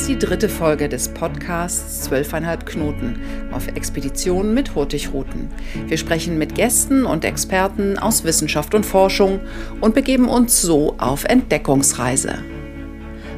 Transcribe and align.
ist 0.00 0.08
die 0.08 0.18
dritte 0.18 0.48
Folge 0.48 0.88
des 0.88 1.10
Podcasts 1.10 2.04
Zwölfeinhalb 2.04 2.64
Knoten 2.64 3.20
auf 3.52 3.68
Expeditionen 3.68 4.54
mit 4.54 4.74
Hurtigruten. 4.74 5.50
Wir 5.88 5.98
sprechen 5.98 6.38
mit 6.38 6.54
Gästen 6.54 7.04
und 7.04 7.22
Experten 7.22 7.98
aus 7.98 8.24
Wissenschaft 8.24 8.74
und 8.74 8.86
Forschung 8.86 9.40
und 9.82 9.94
begeben 9.94 10.26
uns 10.30 10.62
so 10.62 10.94
auf 10.96 11.24
Entdeckungsreise. 11.24 12.38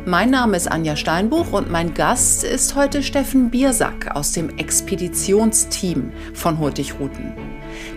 Mein 0.07 0.31
Name 0.31 0.57
ist 0.57 0.71
Anja 0.71 0.95
Steinbuch 0.95 1.53
und 1.53 1.69
mein 1.69 1.95
Gast 1.95 2.45
ist 2.45 2.77
heute 2.77 3.03
Steffen 3.03 3.51
Biersack 3.51 4.15
aus 4.15 4.31
dem 4.31 4.57
Expeditionsteam 4.57 6.13
von 6.33 6.61
Hurtigruten. 6.61 7.52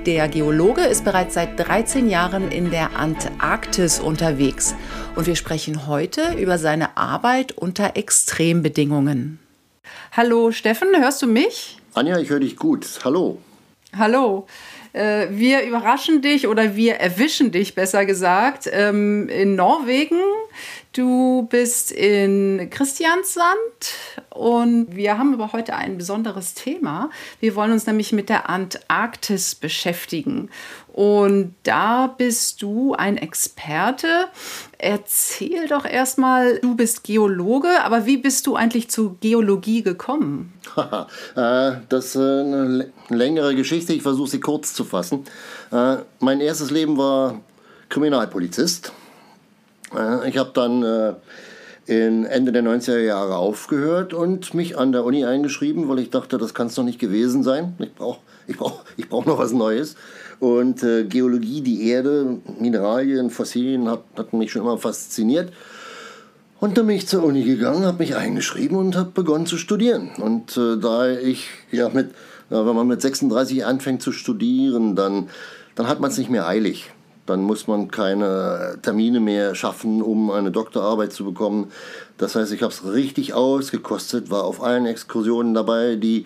Der 0.06 0.28
Geologe 0.28 0.82
ist 0.82 1.04
bereits 1.04 1.34
seit 1.34 1.60
13 1.60 2.10
Jahren 2.10 2.52
in 2.52 2.72
der 2.72 2.96
Antarktis 2.96 4.00
unterwegs 4.00 4.76
und 5.16 5.28
wir 5.28 5.36
sprechen 5.36 5.88
heute 5.88 6.34
über 6.38 6.58
seine 6.58 6.98
Arbeit 6.98 7.52
unter 7.54 7.96
Extrembedingungen. 7.96 9.40
Hallo 10.12 10.52
Steffen, 10.52 10.90
hörst 10.98 11.22
du 11.22 11.28
mich? 11.28 11.78
Anja, 11.94 12.18
ich 12.20 12.30
höre 12.30 12.40
dich 12.40 12.58
gut. 12.58 12.88
Hallo. 13.04 13.40
Hallo. 13.98 14.48
Äh, 14.94 15.28
wir 15.32 15.64
überraschen 15.64 16.22
dich 16.22 16.48
oder 16.48 16.76
wir 16.76 16.96
erwischen 16.96 17.52
dich 17.52 17.76
besser 17.76 18.06
gesagt 18.06 18.70
ähm, 18.72 19.28
in 19.30 19.56
Norwegen. 19.56 20.20
Du 20.96 21.46
bist 21.50 21.92
in 21.92 22.70
Christiansand 22.70 23.50
und 24.30 24.96
wir 24.96 25.18
haben 25.18 25.34
aber 25.34 25.52
heute 25.52 25.76
ein 25.76 25.98
besonderes 25.98 26.54
Thema. 26.54 27.10
Wir 27.42 27.54
wollen 27.56 27.74
uns 27.74 27.86
nämlich 27.86 28.14
mit 28.14 28.30
der 28.30 28.50
Antarktis 28.50 29.56
beschäftigen. 29.56 30.50
Und 30.94 31.54
da 31.64 32.08
bist 32.08 32.62
du 32.62 32.94
ein 32.94 33.18
Experte. 33.18 34.08
Erzähl 34.78 35.68
doch 35.68 35.84
erstmal, 35.84 36.60
du 36.60 36.76
bist 36.76 37.04
Geologe, 37.04 37.84
aber 37.84 38.06
wie 38.06 38.16
bist 38.16 38.48
du 38.48 38.56
eigentlich 38.56 38.90
zu 38.90 39.18
Geologie 39.20 39.84
gekommen? 39.84 40.54
Äh, 41.36 41.82
das 41.90 42.06
ist 42.06 42.18
eine 42.18 42.90
längere 43.10 43.54
Geschichte, 43.56 43.92
ich 43.92 44.02
versuche 44.02 44.30
sie 44.30 44.40
kurz 44.40 44.74
zu 44.74 44.86
fassen. 44.86 45.26
Äh, 45.72 45.98
mein 46.20 46.40
erstes 46.40 46.72
Leben 46.72 46.98
war 46.98 47.42
Kriminalpolizist. 47.90 48.94
Ich 50.26 50.38
habe 50.38 50.52
dann 50.54 50.84
äh, 50.84 51.14
in 51.86 52.26
Ende 52.26 52.52
der 52.52 52.64
90er 52.64 53.00
Jahre 53.00 53.38
aufgehört 53.38 54.14
und 54.14 54.54
mich 54.54 54.78
an 54.78 54.92
der 54.92 55.04
Uni 55.04 55.26
eingeschrieben, 55.26 55.88
weil 55.88 56.00
ich 56.00 56.10
dachte, 56.10 56.38
das 56.38 56.54
kann 56.54 56.68
es 56.68 56.76
doch 56.76 56.84
nicht 56.84 57.00
gewesen 57.00 57.44
sein. 57.44 57.76
Ich 57.80 57.94
brauche 57.94 58.20
ich 58.48 58.58
brauch, 58.58 58.84
ich 58.98 59.10
brauch 59.10 59.26
noch 59.26 59.38
was 59.38 59.52
Neues. 59.52 59.96
Und 60.40 60.84
äh, 60.84 61.06
Geologie, 61.06 61.62
die 61.62 61.88
Erde, 61.88 62.40
Mineralien, 62.60 63.30
Fossilien 63.30 63.90
hat, 63.90 64.04
hat 64.18 64.34
mich 64.34 64.52
schon 64.52 64.64
immer 64.64 64.78
fasziniert. 64.78 65.52
Und 66.60 66.78
dann 66.78 66.88
bin 66.88 66.96
ich 66.96 67.08
zur 67.08 67.24
Uni 67.24 67.44
gegangen, 67.44 67.86
habe 67.86 68.00
mich 68.00 68.16
eingeschrieben 68.16 68.78
und 68.78 68.96
habe 68.96 69.12
begonnen 69.12 69.46
zu 69.46 69.58
studieren. 69.58 70.12
Und 70.20 70.58
äh, 70.58 70.78
da 70.78 71.10
ich 71.10 71.50
ja 71.72 71.90
mit, 71.90 72.12
wenn 72.50 72.66
man 72.66 72.88
mit 72.88 73.02
36 73.02 73.66
anfängt 73.66 74.02
zu 74.02 74.12
studieren, 74.12 74.96
dann, 74.96 75.30
dann 75.76 75.88
hat 75.88 76.00
man 76.00 76.12
es 76.12 76.18
nicht 76.18 76.30
mehr 76.30 76.48
eilig. 76.48 76.92
Dann 77.26 77.42
muss 77.42 77.68
man 77.68 77.90
keine 77.90 78.78
Termine 78.82 79.20
mehr 79.20 79.56
schaffen, 79.56 80.02
um 80.02 80.30
eine 80.30 80.52
Doktorarbeit 80.52 81.12
zu 81.12 81.26
bekommen. 81.26 81.72
Das 82.18 82.36
heißt, 82.36 82.52
ich 82.54 82.62
habe 82.62 82.72
es 82.72 82.86
richtig 82.86 83.34
ausgekostet, 83.34 84.30
war 84.30 84.44
auf 84.44 84.62
allen 84.62 84.86
Exkursionen 84.86 85.54
dabei, 85.54 85.96
die, 85.96 86.26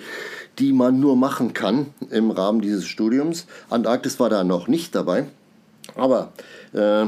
die 0.59 0.73
man 0.73 0.99
nur 0.99 1.15
machen 1.15 1.53
kann 1.53 1.87
im 2.09 2.31
Rahmen 2.31 2.61
dieses 2.61 2.85
Studiums. 2.85 3.47
Antarktis 3.69 4.19
war 4.19 4.29
da 4.29 4.43
noch 4.43 4.67
nicht 4.67 4.93
dabei. 4.93 5.27
Aber 5.95 6.33
äh, 6.73 7.05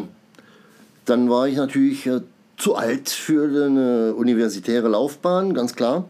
dann 1.06 1.30
war 1.30 1.48
ich 1.48 1.58
natürlich 1.58 2.06
äh, 2.08 2.22
zu 2.58 2.76
alt 2.76 3.10
für 3.10 3.44
eine 3.66 4.14
universitäre 4.14 4.88
Laufbahn, 4.88 5.54
ganz 5.54 5.76
klar. 5.76 6.10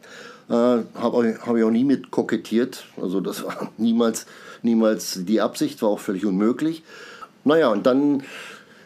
Äh, 0.50 0.54
Habe 0.54 1.40
hab 1.42 1.56
ich 1.56 1.64
auch 1.64 1.72
nie 1.72 1.86
mit 1.86 2.12
kokettiert. 2.12 2.84
Also 3.02 3.22
das 3.22 3.44
war 3.44 3.72
niemals, 3.78 4.26
niemals 4.62 5.22
die 5.24 5.42
Absicht, 5.42 5.82
war 5.82 5.90
auch 5.90 6.00
völlig 6.00 6.26
unmöglich. 6.26 6.84
Naja, 7.44 7.70
und 7.70 7.86
dann 7.86 8.24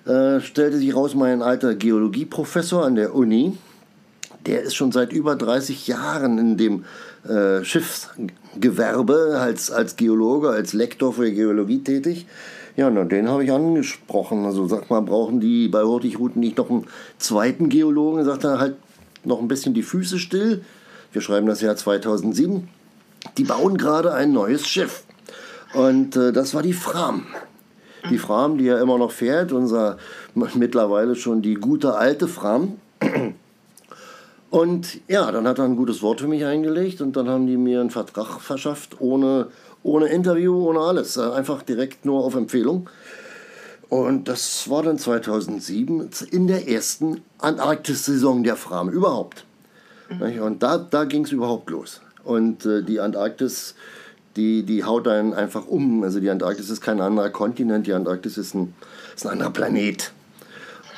äh, 0.05 0.39
stellte 0.39 0.77
sich 0.77 0.95
raus, 0.95 1.15
mein 1.15 1.41
alter 1.41 1.75
Geologieprofessor 1.75 2.85
an 2.85 2.95
der 2.95 3.15
Uni, 3.15 3.57
der 4.45 4.61
ist 4.61 4.75
schon 4.75 4.91
seit 4.91 5.11
über 5.11 5.35
30 5.35 5.87
Jahren 5.87 6.37
in 6.37 6.57
dem 6.57 6.85
äh, 7.27 7.63
Schiffsgewerbe 7.63 9.37
als, 9.39 9.71
als 9.71 9.95
Geologe, 9.95 10.49
als 10.49 10.73
Lektor 10.73 11.13
für 11.13 11.31
Geologie 11.31 11.79
tätig. 11.79 12.27
Ja, 12.77 12.89
na, 12.89 13.05
den 13.05 13.29
habe 13.29 13.43
ich 13.43 13.51
angesprochen. 13.51 14.45
Also 14.45 14.67
sag 14.67 14.89
mal, 14.89 15.01
brauchen 15.01 15.39
die 15.39 15.67
bei 15.67 15.81
Hurtigruten 15.81 16.41
nicht 16.41 16.57
noch 16.57 16.69
einen 16.69 16.85
zweiten 17.17 17.69
Geologen? 17.69 18.23
Sagt 18.25 18.43
er 18.43 18.59
halt 18.59 18.75
noch 19.23 19.39
ein 19.39 19.47
bisschen 19.47 19.73
die 19.73 19.81
Füße 19.81 20.19
still. 20.19 20.63
Wir 21.11 21.21
schreiben 21.21 21.47
das 21.47 21.61
Jahr 21.61 21.75
2007. 21.75 22.67
Die 23.37 23.43
bauen 23.43 23.77
gerade 23.77 24.13
ein 24.13 24.33
neues 24.33 24.67
Schiff. 24.67 25.03
Und 25.73 26.15
äh, 26.15 26.31
das 26.31 26.53
war 26.53 26.61
die 26.61 26.73
Fram 26.73 27.25
die 28.09 28.17
Fram, 28.17 28.57
die 28.57 28.65
ja 28.65 28.79
immer 28.79 28.97
noch 28.97 29.11
fährt, 29.11 29.51
unser 29.51 29.97
mittlerweile 30.33 31.15
schon 31.15 31.41
die 31.41 31.55
gute 31.55 31.95
alte 31.95 32.27
Fram. 32.27 32.73
Und 34.49 35.01
ja, 35.09 35.31
dann 35.31 35.47
hat 35.47 35.59
er 35.59 35.65
ein 35.65 35.75
gutes 35.75 36.01
Wort 36.01 36.21
für 36.21 36.27
mich 36.27 36.45
eingelegt 36.45 37.01
und 37.01 37.17
dann 37.17 37.27
haben 37.27 37.45
die 37.45 37.57
mir 37.57 37.81
einen 37.81 37.89
Vertrag 37.89 38.39
verschafft, 38.39 39.01
ohne, 39.01 39.47
ohne 39.83 40.07
Interview, 40.07 40.69
ohne 40.69 40.79
alles. 40.79 41.17
Äh, 41.17 41.29
einfach 41.31 41.61
direkt 41.61 42.05
nur 42.05 42.23
auf 42.23 42.35
Empfehlung. 42.35 42.89
Und 43.89 44.27
das 44.27 44.69
war 44.69 44.83
dann 44.83 44.97
2007 44.97 46.09
in 46.31 46.47
der 46.47 46.69
ersten 46.69 47.21
Antarktis-Saison 47.39 48.43
der 48.43 48.55
Fram 48.55 48.89
überhaupt. 48.89 49.45
Mhm. 50.09 50.41
Und 50.41 50.63
da, 50.63 50.77
da 50.77 51.03
ging 51.03 51.25
es 51.25 51.31
überhaupt 51.31 51.69
los. 51.69 52.01
Und 52.23 52.65
äh, 52.65 52.81
die 52.81 52.99
Antarktis 52.99 53.75
die, 54.35 54.63
die 54.63 54.83
haut 54.83 55.07
einen 55.07 55.33
einfach 55.33 55.67
um. 55.67 56.03
Also 56.03 56.19
die 56.19 56.29
Antarktis 56.29 56.69
ist 56.69 56.81
kein 56.81 57.01
anderer 57.01 57.29
Kontinent, 57.29 57.87
die 57.87 57.93
Antarktis 57.93 58.37
ist 58.37 58.53
ein, 58.53 58.73
ist 59.15 59.25
ein 59.25 59.33
anderer 59.33 59.51
Planet. 59.51 60.11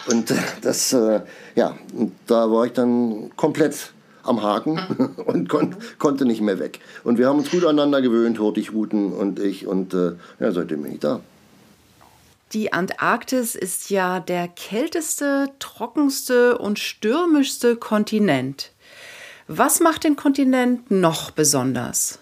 Und 0.09 0.33
das, 0.61 0.93
äh, 0.93 1.21
ja, 1.55 1.77
und 1.93 2.13
da 2.27 2.49
war 2.49 2.65
ich 2.65 2.73
dann 2.73 3.31
komplett 3.35 3.91
am 4.23 4.41
Haken 4.41 4.79
und 5.25 5.49
kon 5.49 5.75
konnte 5.99 6.25
nicht 6.25 6.41
mehr 6.41 6.59
weg. 6.59 6.79
Und 7.03 7.17
wir 7.17 7.27
haben 7.27 7.39
uns 7.39 7.51
gut 7.51 7.63
aneinander 7.63 8.01
gewöhnt, 8.01 8.39
Hurtigruten 8.39 9.13
und 9.13 9.39
ich. 9.39 9.67
Und 9.67 9.93
äh, 9.93 10.13
ja, 10.39 10.51
seitdem 10.51 10.83
bin 10.83 10.93
ich 10.93 10.99
da. 10.99 11.21
Die 12.53 12.71
Antarktis 12.71 13.55
ist 13.55 13.89
ja 13.89 14.21
der 14.21 14.47
kälteste, 14.47 15.49
trockenste 15.59 16.57
und 16.57 16.79
stürmischste 16.79 17.75
Kontinent. 17.75 18.71
Was 19.49 19.81
macht 19.81 20.05
den 20.05 20.15
Kontinent 20.15 20.89
noch 20.91 21.31
besonders? 21.31 22.19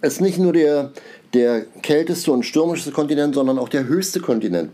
Es 0.00 0.14
ist 0.14 0.20
nicht 0.20 0.38
nur 0.38 0.52
der, 0.52 0.92
der 1.34 1.64
kälteste 1.82 2.30
und 2.32 2.44
stürmischste 2.44 2.92
Kontinent, 2.92 3.34
sondern 3.34 3.58
auch 3.58 3.68
der 3.68 3.86
höchste 3.86 4.20
Kontinent. 4.20 4.70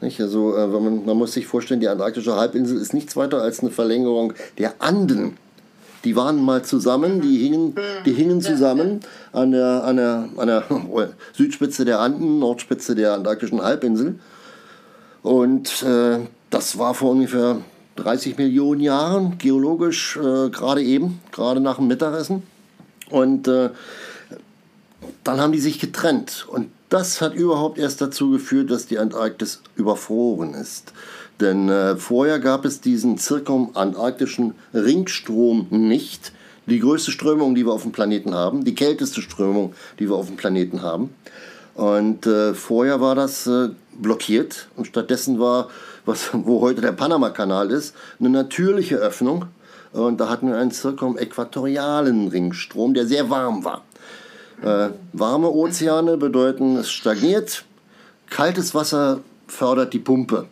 Nicht? 0.00 0.20
Also, 0.20 0.56
äh, 0.56 0.66
man, 0.66 1.04
man 1.04 1.16
muss 1.16 1.32
sich 1.32 1.46
vorstellen, 1.46 1.80
die 1.80 1.88
antarktische 1.88 2.36
Halbinsel 2.36 2.80
ist 2.80 2.94
nichts 2.94 3.16
weiter 3.16 3.42
als 3.42 3.60
eine 3.60 3.70
Verlängerung 3.70 4.32
der 4.58 4.74
Anden. 4.78 5.36
Die 6.04 6.14
waren 6.14 6.40
mal 6.40 6.62
zusammen, 6.62 7.20
die 7.20 7.38
hingen, 7.38 7.74
die 8.04 8.12
hingen 8.12 8.40
zusammen 8.40 9.00
an 9.32 9.50
der, 9.50 9.82
an, 9.84 9.96
der, 9.96 10.28
an 10.36 10.46
der 10.46 10.64
Südspitze 11.32 11.84
der 11.84 11.98
Anden, 12.00 12.38
Nordspitze 12.38 12.94
der 12.94 13.14
antarktischen 13.14 13.60
Halbinsel. 13.60 14.18
Und 15.22 15.82
äh, 15.82 16.20
das 16.50 16.78
war 16.78 16.94
vor 16.94 17.10
ungefähr 17.10 17.58
30 17.96 18.38
Millionen 18.38 18.80
Jahren, 18.80 19.38
geologisch 19.38 20.16
äh, 20.16 20.50
gerade 20.50 20.82
eben, 20.82 21.20
gerade 21.32 21.60
nach 21.60 21.76
dem 21.76 21.88
Mittagessen. 21.88 22.44
Und 23.10 23.48
äh, 23.48 23.70
dann 25.24 25.40
haben 25.40 25.52
die 25.52 25.60
sich 25.60 25.78
getrennt. 25.78 26.46
Und 26.48 26.70
das 26.88 27.20
hat 27.20 27.34
überhaupt 27.34 27.78
erst 27.78 28.00
dazu 28.00 28.30
geführt, 28.30 28.70
dass 28.70 28.86
die 28.86 28.98
Antarktis 28.98 29.60
überfroren 29.76 30.54
ist. 30.54 30.92
Denn 31.40 31.68
äh, 31.68 31.96
vorher 31.96 32.38
gab 32.38 32.64
es 32.64 32.80
diesen 32.80 33.18
zirkumantarktischen 33.18 34.54
Ringstrom 34.72 35.66
nicht. 35.70 36.32
Die 36.66 36.80
größte 36.80 37.10
Strömung, 37.10 37.54
die 37.54 37.66
wir 37.66 37.72
auf 37.72 37.82
dem 37.82 37.92
Planeten 37.92 38.34
haben, 38.34 38.64
die 38.64 38.74
kälteste 38.74 39.22
Strömung, 39.22 39.74
die 39.98 40.08
wir 40.08 40.16
auf 40.16 40.26
dem 40.26 40.36
Planeten 40.36 40.82
haben. 40.82 41.10
Und 41.74 42.26
äh, 42.26 42.54
vorher 42.54 43.00
war 43.00 43.14
das 43.14 43.46
äh, 43.46 43.68
blockiert 43.98 44.68
und 44.76 44.86
stattdessen 44.86 45.38
war, 45.38 45.68
was, 46.06 46.30
wo 46.32 46.60
heute 46.60 46.80
der 46.80 46.92
Panama-Kanal 46.92 47.70
ist, 47.70 47.94
eine 48.18 48.30
natürliche 48.30 48.96
Öffnung. 48.96 49.46
Und 49.92 50.20
da 50.20 50.28
hatten 50.28 50.48
wir 50.48 50.56
einen 50.56 50.70
zirkumäquatorialen 50.70 52.28
Ringstrom, 52.28 52.94
der 52.94 53.06
sehr 53.06 53.30
warm 53.30 53.64
war. 53.64 53.82
Äh, 54.62 54.88
warme 55.12 55.50
Ozeane 55.50 56.16
bedeuten, 56.16 56.76
es 56.76 56.90
stagniert. 56.90 57.64
Kaltes 58.30 58.74
Wasser 58.74 59.20
fördert 59.46 59.92
die 59.92 59.98
Pumpe. 59.98 60.46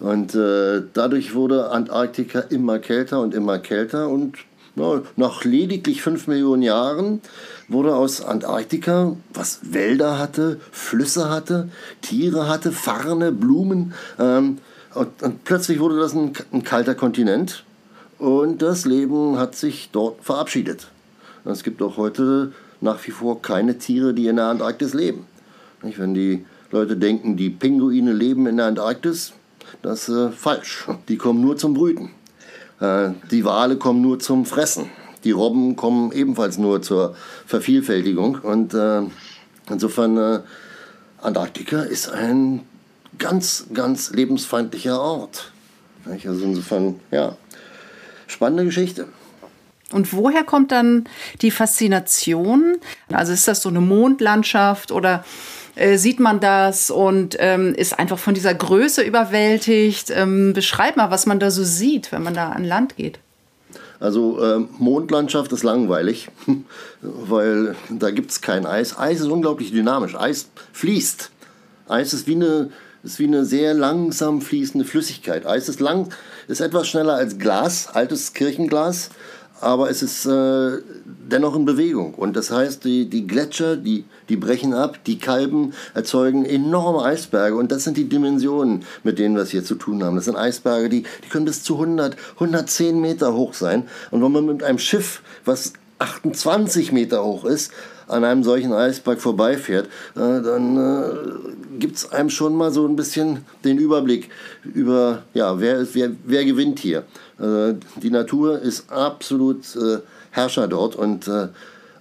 Und 0.00 0.34
äh, 0.34 0.82
dadurch 0.92 1.34
wurde 1.34 1.70
Antarktika 1.70 2.40
immer 2.40 2.78
kälter 2.80 3.20
und 3.20 3.34
immer 3.34 3.58
kälter. 3.58 4.08
Und 4.08 4.36
ja, 4.74 5.02
nach 5.16 5.44
lediglich 5.44 6.02
fünf 6.02 6.26
Millionen 6.26 6.62
Jahren 6.62 7.20
wurde 7.68 7.94
aus 7.94 8.24
Antarktika, 8.24 9.16
was 9.32 9.60
Wälder 9.62 10.18
hatte, 10.18 10.60
Flüsse 10.72 11.30
hatte, 11.30 11.68
Tiere 12.00 12.48
hatte, 12.48 12.72
Farne, 12.72 13.30
Blumen. 13.30 13.94
Ähm, 14.18 14.58
und, 14.94 15.22
und, 15.22 15.44
plötzlich 15.44 15.78
wurde 15.78 15.98
das 15.98 16.14
ein, 16.14 16.32
ein 16.52 16.64
kalter 16.64 16.94
Kontinent. 16.96 17.64
Und 18.18 18.62
das 18.62 18.84
Leben 18.84 19.38
hat 19.38 19.54
sich 19.54 19.90
dort 19.92 20.22
verabschiedet. 20.24 20.88
Es 21.44 21.62
gibt 21.62 21.82
auch 21.82 21.96
heute 21.96 22.52
nach 22.82 23.06
wie 23.06 23.12
vor 23.12 23.40
keine 23.40 23.78
Tiere, 23.78 24.12
die 24.12 24.26
in 24.26 24.36
der 24.36 24.46
Antarktis 24.46 24.92
leben. 24.92 25.26
Wenn 25.80 26.14
die 26.14 26.44
Leute 26.70 26.96
denken, 26.96 27.36
die 27.36 27.50
Pinguine 27.50 28.12
leben 28.12 28.46
in 28.46 28.58
der 28.58 28.66
Antarktis, 28.66 29.32
das 29.80 30.08
ist 30.08 30.16
äh, 30.16 30.30
falsch. 30.30 30.86
Die 31.08 31.16
kommen 31.16 31.40
nur 31.40 31.56
zum 31.56 31.74
Brüten. 31.74 32.10
Äh, 32.80 33.10
die 33.30 33.44
Wale 33.44 33.76
kommen 33.76 34.02
nur 34.02 34.18
zum 34.18 34.44
Fressen. 34.44 34.90
Die 35.24 35.30
Robben 35.30 35.76
kommen 35.76 36.12
ebenfalls 36.12 36.58
nur 36.58 36.82
zur 36.82 37.14
Vervielfältigung. 37.46 38.38
Und 38.42 38.74
äh, 38.74 39.02
insofern, 39.70 40.16
äh, 40.16 40.40
Antarktika 41.20 41.82
ist 41.82 42.10
ein 42.10 42.62
ganz, 43.18 43.66
ganz 43.72 44.10
lebensfeindlicher 44.10 45.00
Ort. 45.00 45.52
Also 46.04 46.44
insofern, 46.44 46.98
ja, 47.12 47.36
spannende 48.26 48.64
Geschichte. 48.64 49.06
Und 49.92 50.12
woher 50.12 50.44
kommt 50.44 50.72
dann 50.72 51.04
die 51.40 51.50
Faszination? 51.50 52.76
Also 53.12 53.32
ist 53.32 53.48
das 53.48 53.62
so 53.62 53.68
eine 53.68 53.80
Mondlandschaft 53.80 54.92
oder 54.92 55.24
äh, 55.74 55.96
sieht 55.96 56.20
man 56.20 56.40
das 56.40 56.90
und 56.90 57.36
ähm, 57.38 57.74
ist 57.74 57.98
einfach 57.98 58.18
von 58.18 58.34
dieser 58.34 58.54
Größe 58.54 59.02
überwältigt? 59.02 60.10
Ähm, 60.14 60.52
beschreib 60.52 60.96
mal, 60.96 61.10
was 61.10 61.26
man 61.26 61.40
da 61.40 61.50
so 61.50 61.64
sieht, 61.64 62.12
wenn 62.12 62.22
man 62.22 62.34
da 62.34 62.50
an 62.50 62.64
Land 62.64 62.96
geht. 62.96 63.18
Also 64.02 64.42
äh, 64.42 64.58
Mondlandschaft 64.78 65.52
ist 65.52 65.62
langweilig, 65.62 66.28
weil 67.02 67.76
da 67.88 68.10
gibt 68.10 68.32
es 68.32 68.40
kein 68.40 68.66
Eis. 68.66 68.98
Eis 68.98 69.20
ist 69.20 69.28
unglaublich 69.28 69.70
dynamisch. 69.70 70.16
Eis 70.16 70.48
fließt. 70.72 71.30
Eis 71.88 72.12
ist 72.12 72.26
wie 72.26 72.34
eine, 72.34 72.70
ist 73.04 73.20
wie 73.20 73.28
eine 73.28 73.44
sehr 73.44 73.74
langsam 73.74 74.40
fließende 74.40 74.84
Flüssigkeit. 74.84 75.46
Eis 75.46 75.68
ist 75.68 75.78
lang, 75.78 76.12
ist 76.48 76.60
etwas 76.60 76.88
schneller 76.88 77.14
als 77.14 77.38
Glas, 77.38 77.88
altes 77.92 78.34
Kirchenglas, 78.34 79.10
aber 79.62 79.90
es 79.90 80.02
ist 80.02 80.26
äh, 80.26 80.78
dennoch 81.04 81.54
in 81.54 81.64
Bewegung. 81.64 82.14
Und 82.14 82.36
das 82.36 82.50
heißt, 82.50 82.84
die, 82.84 83.08
die 83.08 83.26
Gletscher, 83.26 83.76
die, 83.76 84.04
die 84.28 84.36
brechen 84.36 84.74
ab, 84.74 84.98
die 85.06 85.18
Kalben 85.18 85.72
erzeugen 85.94 86.44
enorme 86.44 87.04
Eisberge. 87.04 87.56
Und 87.56 87.70
das 87.70 87.84
sind 87.84 87.96
die 87.96 88.08
Dimensionen, 88.08 88.84
mit 89.04 89.18
denen 89.18 89.36
wir 89.36 89.42
es 89.42 89.50
hier 89.50 89.64
zu 89.64 89.76
tun 89.76 90.02
haben. 90.02 90.16
Das 90.16 90.24
sind 90.24 90.36
Eisberge, 90.36 90.88
die, 90.88 91.04
die 91.24 91.28
können 91.28 91.44
bis 91.44 91.62
zu 91.62 91.74
100, 91.74 92.16
110 92.34 93.00
Meter 93.00 93.34
hoch 93.34 93.54
sein. 93.54 93.84
Und 94.10 94.22
wenn 94.22 94.32
man 94.32 94.46
mit 94.46 94.62
einem 94.62 94.78
Schiff, 94.78 95.22
was 95.44 95.74
28 96.00 96.90
Meter 96.90 97.24
hoch 97.24 97.44
ist, 97.44 97.72
an 98.08 98.24
einem 98.24 98.42
solchen 98.42 98.72
Eisberg 98.72 99.20
vorbeifährt, 99.20 99.86
äh, 100.16 100.42
dann 100.42 100.76
äh, 100.76 101.78
gibt 101.78 101.96
es 101.96 102.12
einem 102.12 102.30
schon 102.30 102.54
mal 102.54 102.70
so 102.72 102.86
ein 102.86 102.96
bisschen 102.96 103.44
den 103.64 103.78
Überblick 103.78 104.28
über, 104.64 105.22
ja, 105.34 105.60
wer, 105.60 105.86
wer, 105.94 106.10
wer 106.24 106.44
gewinnt 106.44 106.80
hier. 106.80 107.04
Äh, 107.42 107.74
die 107.96 108.10
Natur 108.10 108.60
ist 108.60 108.90
absolut 108.90 109.76
äh, 109.76 109.98
Herrscher 110.30 110.68
dort 110.68 110.94
und 110.94 111.26
äh, 111.26 111.48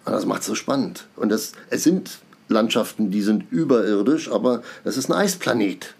das 0.05 0.25
macht 0.25 0.41
es 0.41 0.47
so 0.47 0.55
spannend. 0.55 1.05
Und 1.15 1.29
das, 1.29 1.53
es 1.69 1.83
sind 1.83 2.19
Landschaften, 2.47 3.11
die 3.11 3.21
sind 3.21 3.51
überirdisch, 3.51 4.31
aber 4.31 4.61
es 4.83 4.97
ist 4.97 5.09
ein 5.09 5.13
Eisplanet, 5.13 5.95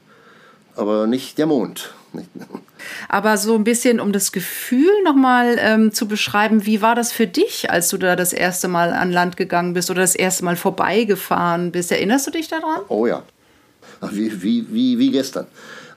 aber 0.75 1.07
nicht 1.07 1.37
der 1.37 1.47
Mond. 1.47 1.93
Aber 3.07 3.37
so 3.37 3.55
ein 3.55 3.63
bisschen, 3.63 4.01
um 4.01 4.11
das 4.11 4.33
Gefühl 4.33 4.91
nochmal 5.05 5.55
ähm, 5.59 5.93
zu 5.93 6.09
beschreiben, 6.09 6.65
wie 6.65 6.81
war 6.81 6.93
das 6.93 7.13
für 7.13 7.25
dich, 7.25 7.69
als 7.69 7.87
du 7.87 7.97
da 7.97 8.17
das 8.17 8.33
erste 8.33 8.67
Mal 8.67 8.91
an 8.91 9.11
Land 9.11 9.37
gegangen 9.37 9.73
bist 9.73 9.89
oder 9.89 10.01
das 10.01 10.15
erste 10.15 10.43
Mal 10.43 10.57
vorbeigefahren 10.57 11.71
bist? 11.71 11.91
Erinnerst 11.91 12.27
du 12.27 12.31
dich 12.31 12.49
daran? 12.49 12.81
Oh 12.89 13.05
ja, 13.05 13.23
wie, 14.11 14.41
wie, 14.41 14.65
wie, 14.73 14.99
wie 14.99 15.11
gestern. 15.11 15.47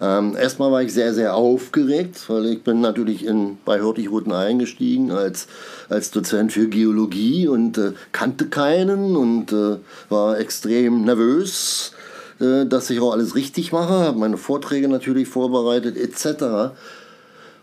Ähm, 0.04 0.36
erstmal 0.36 0.70
war 0.70 0.82
ich 0.82 0.92
sehr, 0.92 1.14
sehr 1.14 1.34
aufgeregt, 1.34 2.24
weil 2.28 2.46
ich 2.46 2.62
bin 2.62 2.82
natürlich 2.82 3.24
in, 3.24 3.56
bei 3.64 3.80
Hurtigruten 3.80 4.32
eingestiegen 4.32 5.10
als, 5.10 5.46
als 5.88 6.10
Dozent 6.10 6.52
für 6.52 6.68
Geologie 6.68 7.48
und 7.48 7.78
äh, 7.78 7.92
kannte 8.12 8.48
keinen 8.48 9.16
und 9.16 9.52
äh, 9.52 9.78
war 10.10 10.38
extrem 10.38 11.04
nervös, 11.04 11.92
äh, 12.38 12.66
dass 12.66 12.90
ich 12.90 13.00
auch 13.00 13.12
alles 13.12 13.34
richtig 13.34 13.72
mache, 13.72 13.94
habe 13.94 14.18
meine 14.18 14.36
Vorträge 14.36 14.88
natürlich 14.88 15.26
vorbereitet 15.26 15.96
etc. 15.96 16.74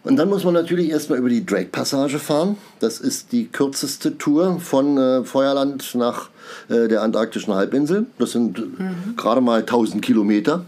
Und 0.03 0.15
dann 0.15 0.29
muss 0.29 0.43
man 0.43 0.55
natürlich 0.55 0.89
erstmal 0.89 1.19
über 1.19 1.29
die 1.29 1.45
Drake-Passage 1.45 2.17
fahren. 2.17 2.57
Das 2.79 2.99
ist 2.99 3.31
die 3.33 3.49
kürzeste 3.49 4.17
Tour 4.17 4.59
von 4.59 4.97
äh, 4.97 5.23
Feuerland 5.23 5.93
nach 5.93 6.29
äh, 6.69 6.87
der 6.87 7.03
antarktischen 7.03 7.53
Halbinsel. 7.53 8.07
Das 8.17 8.31
sind 8.31 8.57
mhm. 8.57 9.15
gerade 9.15 9.41
mal 9.41 9.59
1000 9.59 10.01
Kilometer. 10.01 10.65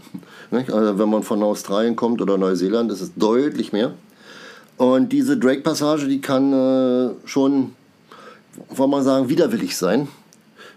Also 0.56 0.98
wenn 0.98 1.08
man 1.08 1.22
von 1.22 1.42
Australien 1.42 1.96
kommt 1.96 2.20
oder 2.20 2.38
Neuseeland, 2.38 2.90
ist 2.90 3.00
es 3.00 3.12
deutlich 3.14 3.72
mehr. 3.72 3.92
Und 4.76 5.10
diese 5.10 5.36
Drake-Passage, 5.36 6.06
die 6.08 6.20
kann 6.20 6.52
äh, 6.52 7.10
schon, 7.26 7.72
wollen 8.70 8.90
wir 8.90 9.02
sagen, 9.02 9.28
widerwillig 9.28 9.76
sein. 9.76 10.08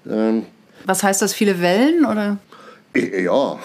Ähm, 0.07 0.45
Was 0.85 1.03
heißt 1.03 1.21
das, 1.21 1.33
viele 1.33 1.61
Wellen 1.61 2.05
oder? 2.05 2.37
Ja, 2.95 3.59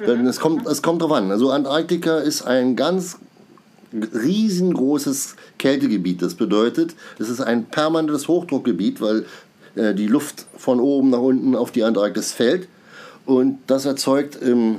es 0.28 0.40
kommt, 0.40 0.66
es 0.66 0.82
kommt 0.82 1.02
drauf 1.02 1.12
an. 1.12 1.30
Also 1.30 1.50
Antarktika 1.50 2.18
ist 2.18 2.42
ein 2.42 2.76
ganz 2.76 3.18
riesengroßes 3.92 5.36
Kältegebiet. 5.58 6.22
Das 6.22 6.34
bedeutet, 6.34 6.94
es 7.18 7.28
ist 7.28 7.40
ein 7.40 7.66
permanentes 7.66 8.28
Hochdruckgebiet, 8.28 9.00
weil 9.00 9.26
äh, 9.74 9.94
die 9.94 10.06
Luft 10.06 10.46
von 10.56 10.80
oben 10.80 11.10
nach 11.10 11.18
unten 11.18 11.54
auf 11.54 11.70
die 11.72 11.84
Antarktis 11.84 12.32
fällt. 12.32 12.68
Und 13.26 13.58
das 13.66 13.84
erzeugt 13.84 14.36
im 14.36 14.78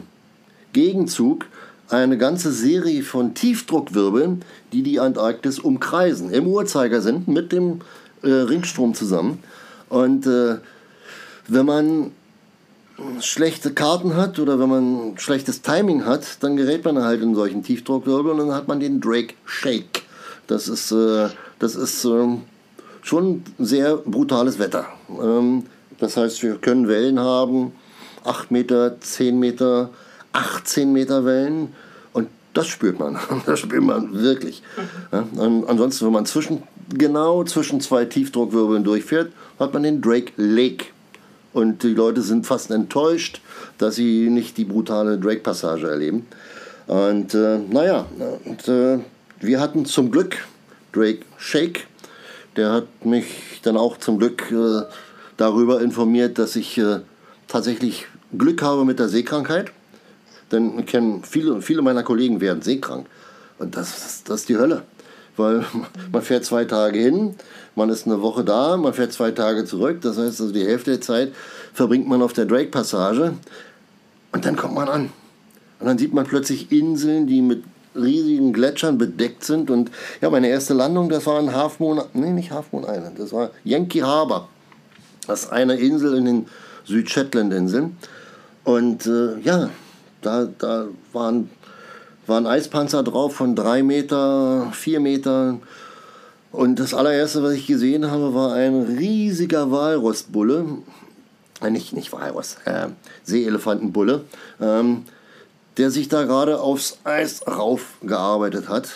Gegenzug 0.73 1.45
eine 1.89 2.17
ganze 2.17 2.51
Serie 2.51 3.03
von 3.03 3.33
Tiefdruckwirbeln, 3.33 4.43
die 4.71 4.83
die 4.83 4.99
Antarktis 4.99 5.59
umkreisen, 5.59 6.31
im 6.31 6.47
Uhrzeigersinn 6.47 7.23
mit 7.27 7.51
dem 7.51 7.81
äh, 8.23 8.29
Ringstrom 8.29 8.93
zusammen. 8.93 9.39
Und 9.89 10.25
äh, 10.25 10.57
wenn 11.47 11.65
man 11.65 12.11
schlechte 13.19 13.73
Karten 13.73 14.15
hat 14.15 14.39
oder 14.39 14.59
wenn 14.59 14.69
man 14.69 15.17
schlechtes 15.17 15.61
Timing 15.61 16.05
hat, 16.05 16.43
dann 16.43 16.57
gerät 16.57 16.85
man 16.85 17.03
halt 17.03 17.21
in 17.21 17.35
solchen 17.35 17.63
Tiefdruckwirbeln 17.63 18.39
und 18.39 18.47
dann 18.47 18.55
hat 18.55 18.67
man 18.67 18.79
den 18.79 19.01
Drake 19.01 19.33
Shake. 19.45 20.03
Das 20.47 20.67
ist, 20.67 20.91
äh, 20.91 21.29
das 21.59 21.75
ist 21.75 22.05
äh, 22.05 22.37
schon 23.01 23.43
sehr 23.59 23.97
brutales 23.97 24.59
Wetter. 24.59 24.85
Ähm, 25.09 25.65
das 25.99 26.17
heißt, 26.17 26.43
wir 26.43 26.55
können 26.55 26.87
Wellen 26.87 27.19
haben, 27.19 27.73
8 28.23 28.51
Meter, 28.51 28.99
10 28.99 29.39
Meter, 29.39 29.89
18 30.33 30.91
Meter 30.91 31.25
Wellen 31.25 31.73
und 32.11 32.27
das 32.53 32.67
spürt 32.67 32.99
man. 32.99 33.17
Das 33.45 33.59
spürt 33.59 33.83
man 33.83 34.13
wirklich. 34.21 34.61
Ja, 35.11 35.25
ansonsten, 35.67 36.05
wenn 36.05 36.13
man 36.13 36.25
zwischen, 36.25 36.63
genau 36.89 37.43
zwischen 37.43 37.81
zwei 37.81 38.05
Tiefdruckwirbeln 38.05 38.83
durchfährt, 38.83 39.31
hat 39.59 39.73
man 39.73 39.83
den 39.83 40.01
Drake 40.01 40.31
Lake. 40.37 40.85
Und 41.53 41.83
die 41.83 41.93
Leute 41.93 42.21
sind 42.23 42.47
fast 42.47 42.71
enttäuscht, 42.71 43.39
dass 43.77 43.95
sie 43.95 44.29
nicht 44.29 44.57
die 44.57 44.65
brutale 44.65 45.19
Drake-Passage 45.19 45.87
erleben. 45.87 46.25
Und 46.87 47.33
äh, 47.35 47.59
naja, 47.69 48.07
und, 48.45 48.67
äh, 48.67 48.99
wir 49.39 49.59
hatten 49.59 49.85
zum 49.85 50.09
Glück 50.11 50.37
Drake 50.93 51.19
Shake. 51.37 51.87
Der 52.55 52.71
hat 52.71 53.05
mich 53.05 53.61
dann 53.63 53.77
auch 53.77 53.97
zum 53.97 54.17
Glück 54.19 54.51
äh, 54.51 54.83
darüber 55.37 55.81
informiert, 55.81 56.39
dass 56.39 56.55
ich 56.55 56.77
äh, 56.77 56.99
tatsächlich 57.47 58.07
Glück 58.37 58.61
habe 58.61 58.85
mit 58.85 58.99
der 58.99 59.09
Seekrankheit. 59.09 59.71
Denn 60.53 60.85
kennen 60.85 61.23
viele, 61.23 61.61
viele 61.61 61.81
meiner 61.81 62.03
Kollegen 62.03 62.39
werden 62.39 62.61
seekrank. 62.61 63.07
Und 63.59 63.75
das, 63.75 64.23
das 64.23 64.41
ist 64.41 64.49
die 64.49 64.57
Hölle. 64.57 64.83
Weil 65.35 65.65
man 66.11 66.21
fährt 66.21 66.45
zwei 66.45 66.65
Tage 66.65 66.99
hin, 66.99 67.35
man 67.75 67.89
ist 67.89 68.05
eine 68.05 68.21
Woche 68.21 68.43
da, 68.43 68.77
man 68.77 68.93
fährt 68.93 69.11
zwei 69.11 69.31
Tage 69.31 69.65
zurück. 69.65 69.99
Das 70.01 70.17
heißt, 70.17 70.39
also 70.39 70.53
die 70.53 70.65
Hälfte 70.65 70.91
der 70.91 71.01
Zeit 71.01 71.33
verbringt 71.73 72.07
man 72.07 72.21
auf 72.21 72.33
der 72.33 72.45
Drake-Passage. 72.45 73.33
Und 74.31 74.45
dann 74.45 74.55
kommt 74.55 74.75
man 74.75 74.87
an. 74.87 75.09
Und 75.79 75.87
dann 75.87 75.97
sieht 75.97 76.13
man 76.13 76.25
plötzlich 76.25 76.71
Inseln, 76.71 77.27
die 77.27 77.41
mit 77.41 77.63
riesigen 77.95 78.53
Gletschern 78.53 78.97
bedeckt 78.97 79.43
sind. 79.43 79.69
Und 79.69 79.91
ja, 80.21 80.29
meine 80.29 80.47
erste 80.47 80.73
Landung, 80.73 81.09
das 81.09 81.25
war 81.25 81.39
in 81.39 81.53
Half 81.53 81.79
Moon, 81.79 82.01
nee, 82.13 82.31
nicht 82.31 82.51
Half 82.51 82.71
Moon 82.71 82.83
Island, 82.83 83.19
das 83.19 83.31
war 83.33 83.51
Yankee 83.63 84.01
Harbor. 84.01 84.49
Das 85.27 85.43
ist 85.43 85.51
eine 85.51 85.75
Insel 85.75 86.17
in 86.17 86.25
den 86.25 86.45
Südshetland-Inseln. 86.85 87.97
Und 88.63 89.05
äh, 89.05 89.39
ja, 89.41 89.69
da, 90.25 90.47
da 90.57 90.87
waren, 91.11 91.49
waren 92.27 92.47
Eispanzer 92.47 93.03
drauf 93.03 93.35
von 93.35 93.55
drei 93.55 93.83
Meter, 93.83 94.71
vier 94.73 94.99
Metern. 94.99 95.61
Und 96.51 96.79
das 96.79 96.93
allererste, 96.93 97.41
was 97.41 97.53
ich 97.53 97.67
gesehen 97.67 98.09
habe, 98.09 98.33
war 98.33 98.53
ein 98.53 98.83
riesiger 98.83 99.71
Walrossbulle, 99.71 100.65
äh, 101.61 101.69
nicht, 101.69 101.93
nicht 101.93 102.11
Walross, 102.13 102.57
äh, 102.65 102.87
Seeelefantenbulle, 103.23 104.21
ähm, 104.61 105.03
der 105.77 105.89
sich 105.89 106.09
da 106.09 106.23
gerade 106.23 106.59
aufs 106.59 106.99
Eis 107.03 107.41
raufgearbeitet 107.47 108.69
hat. 108.69 108.89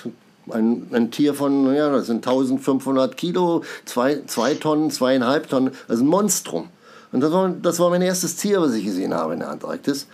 Ein, 0.49 0.87
ein 0.93 1.11
Tier 1.11 1.33
von, 1.33 1.73
ja, 1.73 1.89
das 1.91 2.07
sind 2.07 2.17
1500 2.17 3.17
Kilo, 3.17 3.63
zwei, 3.85 4.21
zwei 4.27 4.53
Tonnen, 4.53 4.91
zweieinhalb 4.91 5.49
Tonnen, 5.49 5.71
also 5.87 6.03
ein 6.03 6.07
Monstrum. 6.07 6.69
Und 7.11 7.21
das 7.21 7.31
war, 7.31 7.49
das 7.49 7.79
war 7.79 7.89
mein 7.89 8.01
erstes 8.01 8.35
Tier, 8.35 8.61
was 8.61 8.73
ich 8.73 8.85
gesehen 8.85 9.13
habe 9.13 9.33
in 9.33 9.39
der 9.39 9.49
Antarktis. 9.49 10.07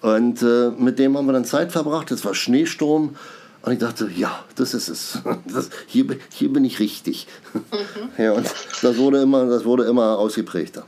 Und 0.00 0.42
äh, 0.42 0.70
mit 0.70 0.98
dem 0.98 1.16
haben 1.16 1.26
wir 1.26 1.32
dann 1.32 1.44
Zeit 1.44 1.72
verbracht. 1.72 2.10
Es 2.10 2.24
war 2.24 2.34
Schneesturm. 2.34 3.16
Und 3.62 3.72
ich 3.72 3.78
dachte, 3.78 4.10
ja, 4.14 4.44
das 4.56 4.74
ist 4.74 4.88
es. 4.88 5.18
Das, 5.52 5.70
hier, 5.86 6.06
hier 6.32 6.52
bin 6.52 6.64
ich 6.64 6.80
richtig. 6.80 7.26
Mhm. 7.52 7.60
Ja, 8.22 8.32
und 8.32 8.46
das 8.82 8.96
wurde, 8.96 9.20
immer, 9.20 9.46
das 9.46 9.64
wurde 9.64 9.84
immer 9.84 10.18
ausgeprägter. 10.18 10.86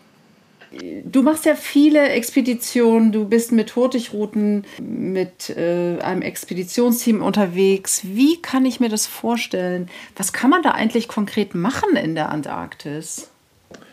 Du 1.05 1.23
machst 1.23 1.45
ja 1.45 1.55
viele 1.55 2.09
Expeditionen, 2.09 3.13
du 3.13 3.27
bist 3.27 3.53
mit 3.53 3.77
Hurtigruten, 3.77 4.65
mit 4.81 5.51
äh, 5.51 5.99
einem 6.01 6.23
Expeditionsteam 6.23 7.23
unterwegs. 7.23 8.01
Wie 8.05 8.41
kann 8.41 8.65
ich 8.65 8.81
mir 8.81 8.89
das 8.89 9.07
vorstellen? 9.07 9.91
Was 10.17 10.33
kann 10.33 10.49
man 10.49 10.63
da 10.63 10.71
eigentlich 10.71 11.09
konkret 11.09 11.55
machen 11.55 11.97
in 11.97 12.15
der 12.15 12.31
Antarktis? 12.31 13.29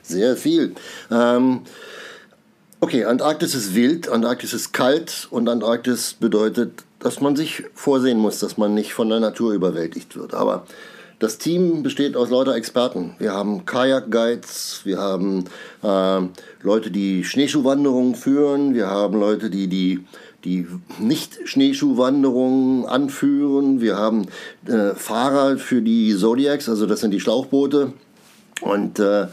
Sehr 0.03 0.38
viel. 0.38 0.73
Ähm, 1.11 1.61
okay, 2.81 3.05
Antarktis 3.05 3.55
ist 3.55 3.75
wild, 3.75 4.09
Antarktis 4.09 4.53
ist 4.53 4.74
kalt 4.74 5.27
und 5.31 5.50
Antarktis 5.50 6.13
bedeutet, 6.13 6.83
dass 7.00 7.21
man 7.21 7.36
sich 7.36 7.63
vorsehen 7.74 8.17
muss, 8.17 8.39
dass 8.39 8.57
man 8.57 8.74
nicht 8.74 8.93
von 8.93 9.09
der 9.09 9.19
Natur 9.19 9.53
überwältigt 9.53 10.15
wird. 10.15 10.33
Aber 10.33 10.65
das 11.19 11.38
Team 11.38 11.83
besteht 11.83 12.15
aus 12.15 12.29
lauter 12.29 12.55
Experten. 12.55 13.15
Wir 13.19 13.33
haben 13.33 13.65
Kajak-Guides, 13.65 14.81
wir 14.86 15.00
haben 15.00 15.45
äh, 15.83 16.21
Leute, 16.62 16.91
die 16.91 17.25
Schneeschuhwanderungen 17.25 18.15
führen, 18.15 18.74
wir 18.74 18.88
haben 18.89 19.19
Leute, 19.19 19.50
die 19.50 19.67
die, 19.67 20.05
die 20.45 20.65
Nicht-Schneeschuhwanderungen 21.00 22.86
anführen, 22.86 23.81
wir 23.81 23.98
haben 23.98 24.27
äh, 24.65 24.95
Fahrer 24.95 25.57
für 25.57 25.81
die 25.81 26.15
Zodiacs, 26.15 26.69
also 26.69 26.86
das 26.86 27.01
sind 27.01 27.12
die 27.12 27.19
Schlauchboote. 27.19 27.91
Und 28.62 29.00
äh, 29.00 29.27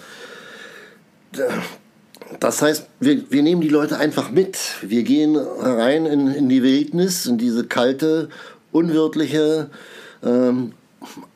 das 2.41 2.63
heißt, 2.63 2.87
wir, 3.01 3.31
wir 3.31 3.43
nehmen 3.43 3.61
die 3.61 3.69
Leute 3.69 3.99
einfach 3.99 4.31
mit. 4.31 4.59
Wir 4.83 5.03
gehen 5.03 5.37
rein 5.37 6.07
in, 6.07 6.29
in 6.29 6.49
die 6.49 6.63
Wildnis, 6.63 7.27
in 7.27 7.39
diese 7.39 7.67
kalte, 7.67 8.29
unwirtliche, 8.73 9.71
ähm, 10.25 10.73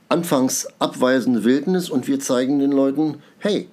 anfangs 0.09 0.66
abweisende 0.78 1.44
Wildnis 1.44 1.90
und 1.90 2.09
wir 2.09 2.18
zeigen 2.18 2.59
den 2.59 2.73
Leuten, 2.73 3.23
hey, 3.38 3.68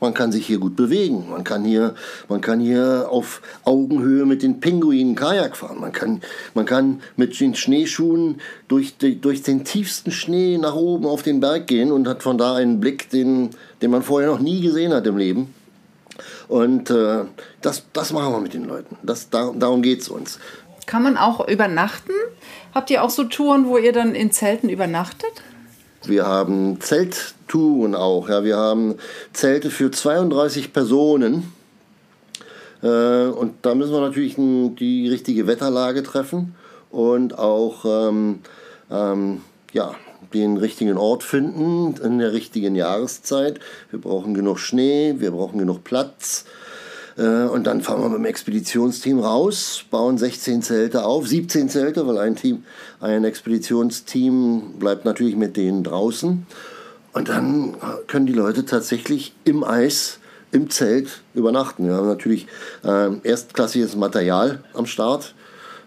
man 0.00 0.14
kann 0.14 0.30
sich 0.30 0.46
hier 0.46 0.58
gut 0.58 0.76
bewegen. 0.76 1.28
Man 1.28 1.42
kann 1.42 1.64
hier, 1.64 1.96
man 2.28 2.40
kann 2.40 2.60
hier 2.60 3.08
auf 3.10 3.42
Augenhöhe 3.64 4.26
mit 4.26 4.44
den 4.44 4.60
Pinguinen 4.60 5.16
Kajak 5.16 5.56
fahren. 5.56 5.80
Man 5.80 5.90
kann, 5.90 6.20
man 6.54 6.66
kann 6.66 7.00
mit 7.16 7.38
den 7.40 7.56
Schneeschuhen 7.56 8.40
durch, 8.68 8.96
die, 8.96 9.20
durch 9.20 9.42
den 9.42 9.64
tiefsten 9.64 10.12
Schnee 10.12 10.56
nach 10.56 10.76
oben 10.76 11.04
auf 11.04 11.24
den 11.24 11.40
Berg 11.40 11.66
gehen 11.66 11.90
und 11.90 12.06
hat 12.06 12.22
von 12.22 12.38
da 12.38 12.54
einen 12.54 12.78
Blick, 12.78 13.10
den, 13.10 13.50
den 13.82 13.90
man 13.90 14.02
vorher 14.02 14.30
noch 14.30 14.38
nie 14.38 14.60
gesehen 14.60 14.92
hat 14.92 15.04
im 15.08 15.16
Leben. 15.16 15.52
Und 16.48 16.90
äh, 16.90 17.24
das, 17.60 17.84
das 17.92 18.12
machen 18.12 18.32
wir 18.32 18.40
mit 18.40 18.54
den 18.54 18.64
Leuten. 18.64 18.96
Das, 19.02 19.28
da, 19.30 19.52
darum 19.54 19.82
geht 19.82 20.00
es 20.00 20.08
uns. 20.08 20.38
Kann 20.86 21.02
man 21.02 21.18
auch 21.18 21.46
übernachten? 21.46 22.12
Habt 22.74 22.90
ihr 22.90 23.04
auch 23.04 23.10
so 23.10 23.24
Touren, 23.24 23.66
wo 23.66 23.76
ihr 23.76 23.92
dann 23.92 24.14
in 24.14 24.32
Zelten 24.32 24.70
übernachtet? 24.70 25.42
Wir 26.04 26.26
haben 26.26 26.80
Zelttouren 26.80 27.94
auch. 27.94 28.28
Ja. 28.30 28.44
Wir 28.44 28.56
haben 28.56 28.94
Zelte 29.34 29.70
für 29.70 29.90
32 29.90 30.72
Personen. 30.72 31.52
Äh, 32.82 33.26
und 33.26 33.54
da 33.62 33.74
müssen 33.74 33.92
wir 33.92 34.00
natürlich 34.00 34.36
die 34.36 35.08
richtige 35.08 35.46
Wetterlage 35.46 36.02
treffen 36.02 36.54
und 36.90 37.38
auch 37.38 37.84
ähm, 37.84 38.40
ähm, 38.90 39.42
ja, 39.72 39.94
den 40.34 40.56
richtigen 40.56 40.96
Ort 40.96 41.22
finden 41.22 41.94
in 42.02 42.18
der 42.18 42.32
richtigen 42.32 42.74
Jahreszeit. 42.74 43.60
Wir 43.90 44.00
brauchen 44.00 44.34
genug 44.34 44.58
Schnee, 44.58 45.14
wir 45.18 45.30
brauchen 45.30 45.58
genug 45.58 45.84
Platz. 45.84 46.44
Äh, 47.16 47.44
und 47.44 47.66
dann 47.66 47.82
fahren 47.82 48.00
wir 48.00 48.08
mit 48.08 48.18
dem 48.18 48.24
Expeditionsteam 48.26 49.18
raus, 49.20 49.84
bauen 49.90 50.18
16 50.18 50.62
Zelte 50.62 51.04
auf, 51.04 51.26
17 51.26 51.68
Zelte, 51.68 52.06
weil 52.06 52.18
ein 52.18 52.36
Team, 52.36 52.64
ein 53.00 53.24
Expeditionsteam 53.24 54.74
bleibt 54.78 55.04
natürlich 55.04 55.36
mit 55.36 55.56
denen 55.56 55.82
draußen. 55.82 56.46
Und 57.12 57.28
dann 57.28 57.74
können 58.06 58.26
die 58.26 58.32
Leute 58.32 58.64
tatsächlich 58.64 59.34
im 59.44 59.64
Eis, 59.64 60.20
im 60.52 60.70
Zelt 60.70 61.22
übernachten. 61.34 61.86
Wir 61.86 61.94
haben 61.94 62.06
natürlich 62.06 62.46
äh, 62.84 63.10
erstklassiges 63.22 63.96
Material 63.96 64.62
am 64.74 64.86
Start. 64.86 65.34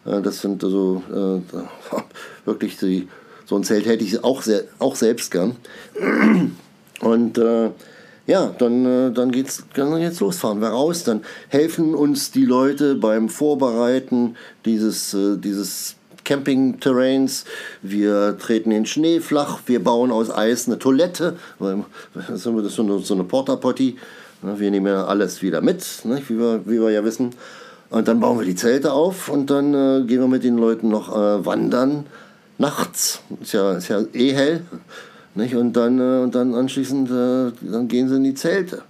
Äh, 0.05 0.21
das 0.21 0.41
sind 0.41 0.63
also 0.63 1.01
äh, 1.09 1.95
wirklich 2.45 2.77
die, 2.77 3.07
so 3.51 3.57
ein 3.57 3.65
Zelt 3.65 3.85
hätte 3.85 4.05
ich 4.05 4.23
auch, 4.23 4.41
auch 4.79 4.95
selbst 4.95 5.29
gern. 5.29 5.57
Und 7.01 7.37
äh, 7.37 7.71
ja, 8.25 8.55
dann, 8.57 8.85
äh, 8.85 9.11
dann, 9.11 9.29
geht's, 9.29 9.65
dann 9.73 9.99
geht's 9.99 10.21
los, 10.21 10.37
fahren 10.37 10.61
wir 10.61 10.69
raus. 10.69 11.03
Dann 11.03 11.19
helfen 11.49 11.93
uns 11.93 12.31
die 12.31 12.45
Leute 12.45 12.95
beim 12.95 13.27
Vorbereiten 13.27 14.37
dieses, 14.63 15.13
äh, 15.13 15.35
dieses 15.35 15.97
Camping-Terrains. 16.23 17.43
Wir 17.81 18.37
treten 18.37 18.69
den 18.69 18.85
Schnee 18.85 19.19
flach, 19.19 19.59
wir 19.65 19.83
bauen 19.83 20.11
aus 20.13 20.31
Eis 20.31 20.67
eine 20.67 20.79
Toilette. 20.79 21.35
Das 22.13 22.29
ist 22.29 22.43
so 22.43 22.51
eine, 22.51 22.69
so 22.69 23.13
eine 23.13 23.25
Porta-Potty. 23.25 23.97
Wir 24.43 24.71
nehmen 24.71 24.87
ja 24.87 25.07
alles 25.07 25.41
wieder 25.41 25.59
mit, 25.59 25.85
wie 26.05 26.39
wir, 26.39 26.61
wie 26.65 26.79
wir 26.79 26.89
ja 26.89 27.03
wissen. 27.03 27.31
Und 27.89 28.07
dann 28.07 28.21
bauen 28.21 28.39
wir 28.39 28.45
die 28.45 28.55
Zelte 28.55 28.93
auf 28.93 29.27
und 29.27 29.49
dann 29.49 29.73
äh, 29.73 30.05
gehen 30.05 30.21
wir 30.21 30.29
mit 30.29 30.45
den 30.45 30.57
Leuten 30.57 30.87
noch 30.87 31.09
wandern 31.13 32.05
nachts. 32.61 33.21
Ist 33.41 33.53
ja, 33.53 33.73
ist 33.73 33.89
ja 33.89 34.01
eh 34.13 34.33
hell. 34.33 34.65
Nicht? 35.35 35.55
Und, 35.55 35.73
dann, 35.73 35.99
äh, 35.99 36.23
und 36.23 36.35
dann 36.35 36.53
anschließend 36.53 37.09
äh, 37.09 37.51
dann 37.69 37.87
gehen 37.87 38.07
sie 38.07 38.15
in 38.15 38.23
die 38.23 38.33
Zelte. 38.33 38.83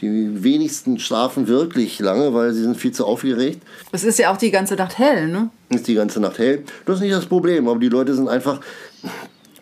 Die 0.00 0.44
wenigsten 0.44 0.98
schlafen 1.00 1.48
wirklich 1.48 1.98
lange, 1.98 2.32
weil 2.32 2.52
sie 2.52 2.62
sind 2.62 2.76
viel 2.76 2.92
zu 2.92 3.04
aufgeregt. 3.04 3.60
Es 3.90 4.04
ist 4.04 4.18
ja 4.18 4.32
auch 4.32 4.36
die 4.36 4.52
ganze 4.52 4.76
Nacht 4.76 4.96
hell, 4.96 5.28
ne? 5.28 5.50
Ist 5.70 5.88
die 5.88 5.94
ganze 5.94 6.20
Nacht 6.20 6.38
hell. 6.38 6.62
Das 6.86 6.96
ist 6.96 7.02
nicht 7.02 7.14
das 7.14 7.26
Problem, 7.26 7.68
aber 7.68 7.80
die 7.80 7.88
Leute 7.88 8.14
sind 8.14 8.28
einfach. 8.28 8.60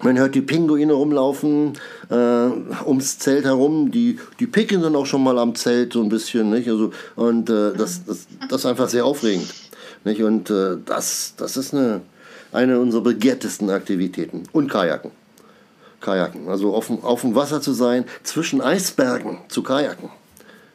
Man 0.03 0.19
hört 0.19 0.35
die 0.35 0.43
Pinguine 0.43 0.93
rumlaufen 0.93 1.73
äh, 2.11 2.85
ums 2.87 3.19
Zelt 3.19 3.47
herum. 3.47 3.91
Die, 3.91 4.19
die 4.39 4.47
picken 4.47 4.83
dann 4.83 4.95
auch 4.95 5.07
schon 5.07 5.25
mal 5.25 5.39
am 5.39 5.55
Zelt 5.55 5.95
so 5.95 6.03
ein 6.03 6.11
bisschen. 6.11 6.51
Nicht? 6.51 6.69
Also, 6.69 6.93
und 7.15 7.49
äh, 7.49 7.73
das, 7.73 8.05
das, 8.05 8.27
das 8.51 8.61
ist 8.61 8.67
einfach 8.67 8.91
sehr 8.91 9.07
aufregend. 9.07 9.49
Nicht? 10.05 10.23
Und 10.23 10.51
äh, 10.51 10.77
das, 10.85 11.33
das 11.39 11.57
ist 11.57 11.73
eine, 11.73 12.03
eine 12.57 12.81
unserer 12.81 13.03
begehrtesten 13.03 13.71
Aktivitäten. 13.71 14.45
Und 14.53 14.71
Kajaken. 14.71 15.13
Kajaken. 16.01 16.49
Also 16.49 16.75
auf, 16.75 16.91
auf 17.05 17.21
dem 17.21 17.35
Wasser 17.35 17.61
zu 17.61 17.73
sein, 17.73 18.05
zwischen 18.23 18.61
Eisbergen 18.61 19.39
zu 19.49 19.63
kajaken. 19.63 20.11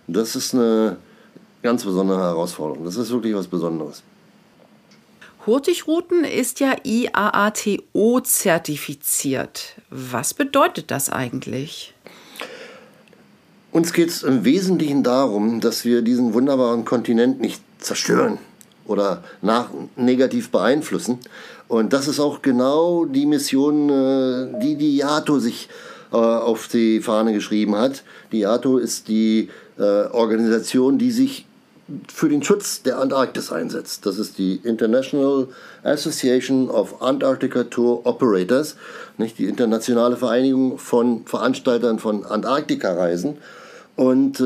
Das 0.08 0.36
ist 0.36 0.54
eine 0.54 0.98
ganz 1.62 1.84
besondere 1.84 2.20
Herausforderung. 2.20 2.86
Das 2.86 2.98
ist 2.98 3.12
wirklich 3.12 3.34
was 3.34 3.48
Besonderes. 3.48 4.04
Hurtigruten 5.46 6.24
ist 6.24 6.60
ja 6.60 6.76
IAATO 6.84 8.22
zertifiziert. 8.22 9.76
Was 9.90 10.34
bedeutet 10.34 10.92
das 10.92 11.10
eigentlich? 11.10 11.96
Uns 13.72 13.94
geht 13.94 14.10
es 14.10 14.22
im 14.22 14.44
Wesentlichen 14.44 15.02
darum, 15.02 15.62
dass 15.62 15.86
wir 15.86 16.02
diesen 16.02 16.34
wunderbaren 16.34 16.86
Kontinent 16.86 17.40
nicht 17.40 17.62
zerstören 17.80 18.38
oder 18.86 19.24
nach, 19.42 19.70
negativ 19.96 20.50
beeinflussen. 20.50 21.20
Und 21.72 21.94
das 21.94 22.10
ist 22.10 22.20
auch 22.20 22.42
genau 22.42 23.06
die 23.06 23.26
Mission, 23.26 23.88
äh, 23.90 24.60
die 24.62 24.76
die 24.76 24.98
IATO 24.98 25.40
sich 25.40 25.70
äh, 26.12 26.18
auf 26.18 26.68
die 26.68 27.00
Fahne 27.00 27.32
geschrieben 27.32 27.78
hat. 27.78 28.04
Die 28.34 28.42
IATO 28.42 28.78
ist 28.78 29.08
die 29.08 29.48
äh, 29.80 29.82
Organisation, 29.82 30.98
die 30.98 31.12
sich 31.12 31.46
für 32.14 32.28
den 32.28 32.44
Schutz 32.44 32.84
der 32.84 33.00
Antarktis 33.00 33.54
einsetzt. 33.54 34.06
Das 34.06 34.20
ist 34.20 34.38
die 34.38 34.58
International 34.66 35.48
Association 35.84 36.70
of 36.70 37.02
Antarctica 37.02 37.64
Tour 37.64 38.06
Operators, 38.06 38.76
nicht 39.18 39.40
die 39.40 39.46
internationale 39.46 40.18
Vereinigung 40.18 40.78
von 40.78 41.26
Veranstaltern 41.26 42.00
von 42.00 42.26
Antarktika-Reisen. 42.26 43.38
Und 43.96 44.44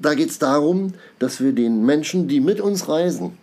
da 0.00 0.14
geht 0.14 0.30
es 0.30 0.38
darum, 0.38 0.92
dass 1.18 1.40
wir 1.40 1.50
den 1.50 1.84
Menschen, 1.84 2.28
die 2.28 2.38
mit 2.38 2.60
uns 2.60 2.88
reisen, 2.88 3.36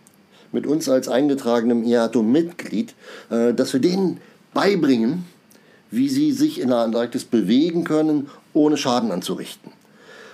mit 0.56 0.66
uns 0.66 0.88
als 0.88 1.06
eingetragenem 1.06 1.84
IATO-Mitglied, 1.84 2.94
äh, 3.28 3.52
dass 3.52 3.74
wir 3.74 3.80
denen 3.80 4.18
beibringen, 4.54 5.26
wie 5.90 6.08
sie 6.08 6.32
sich 6.32 6.60
in 6.60 6.68
der 6.68 6.78
Antarktis 6.78 7.24
bewegen 7.24 7.84
können, 7.84 8.28
ohne 8.54 8.78
Schaden 8.78 9.12
anzurichten. 9.12 9.70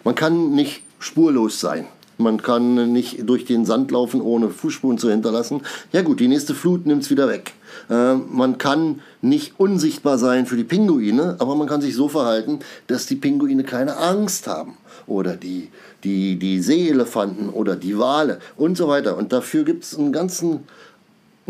Man 0.05 0.15
kann 0.15 0.55
nicht 0.55 0.83
spurlos 1.01 1.59
sein. 1.59 1.87
Man 2.19 2.41
kann 2.41 2.93
nicht 2.93 3.29
durch 3.29 3.47
den 3.47 3.65
Sand 3.65 3.91
laufen, 3.91 4.21
ohne 4.21 4.51
Fußspuren 4.51 4.97
zu 4.97 5.11
hinterlassen. 5.11 5.63
Ja 5.93 6.03
gut, 6.03 6.21
die 6.21 6.29
nächste 6.29 6.55
Flut 6.55 6.87
nimmt 6.87 7.03
es 7.03 7.11
wieder 7.11 7.29
weg. 7.29 7.55
Äh, 7.91 8.15
man 8.15 8.59
kann 8.59 9.01
nicht 9.23 9.59
unsichtbar 9.59 10.19
sein 10.19 10.47
für 10.47 10.57
die 10.57 10.63
Pinguine, 10.63 11.37
aber 11.41 11.57
man 11.57 11.67
kann 11.67 11.81
sich 11.81 11.97
so 11.97 12.09
verhalten, 12.09 12.61
dass 12.87 13.07
die 13.07 13.17
Pinguine 13.17 13.65
keine 13.65 13.97
Angst 13.97 14.47
haben. 14.47 14.77
Oder 15.09 15.37
die, 15.37 15.71
die, 16.05 16.37
die 16.37 16.61
Seeelefanten 16.61 17.49
oder 17.49 17.77
die 17.77 17.99
Wale 17.99 18.41
und 18.57 18.77
so 18.77 18.89
weiter. 18.89 19.17
Und 19.17 19.33
dafür 19.33 19.65
gibt 19.65 19.85
es 19.85 19.97
einen 19.97 20.13
ganzen 20.13 20.61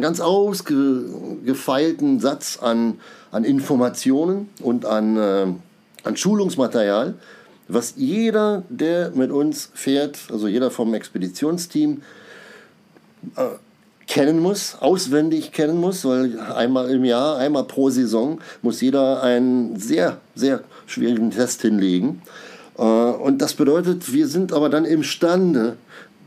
ganz 0.01 0.21
ausgefeilten 0.21 2.21
Satz 2.21 2.59
an, 2.61 3.01
an 3.31 3.45
Informationen 3.45 4.49
und 4.61 4.87
an, 4.87 5.17
äh, 5.17 5.47
an 6.05 6.17
Schulungsmaterial, 6.17 7.15
was 7.69 7.95
jeder, 7.97 8.65
der 8.69 9.11
mit 9.11 9.31
uns 9.31 9.71
fährt, 9.75 10.19
also 10.31 10.49
jeder 10.49 10.71
vom 10.71 10.95
Expeditionsteam, 10.95 12.03
äh, 13.37 13.43
kennen 14.07 14.41
muss, 14.41 14.77
auswendig 14.81 15.53
kennen 15.53 15.79
muss, 15.79 16.05
weil 16.05 16.39
einmal 16.39 16.91
im 16.91 17.05
Jahr, 17.05 17.39
einmal 17.39 17.65
pro 17.65 17.89
Saison 17.89 18.41
muss 18.61 18.81
jeder 18.81 19.23
einen 19.23 19.79
sehr, 19.79 20.19
sehr 20.35 20.65
schwierigen 20.87 21.31
Test 21.31 21.63
hinlegen. 21.63 22.21
Äh, 22.79 22.83
und 22.83 23.43
das 23.43 23.55
bedeutet, 23.55 24.13
wir 24.13 24.27
sind 24.27 24.53
aber 24.53 24.69
dann 24.69 24.85
imstande, 24.85 25.77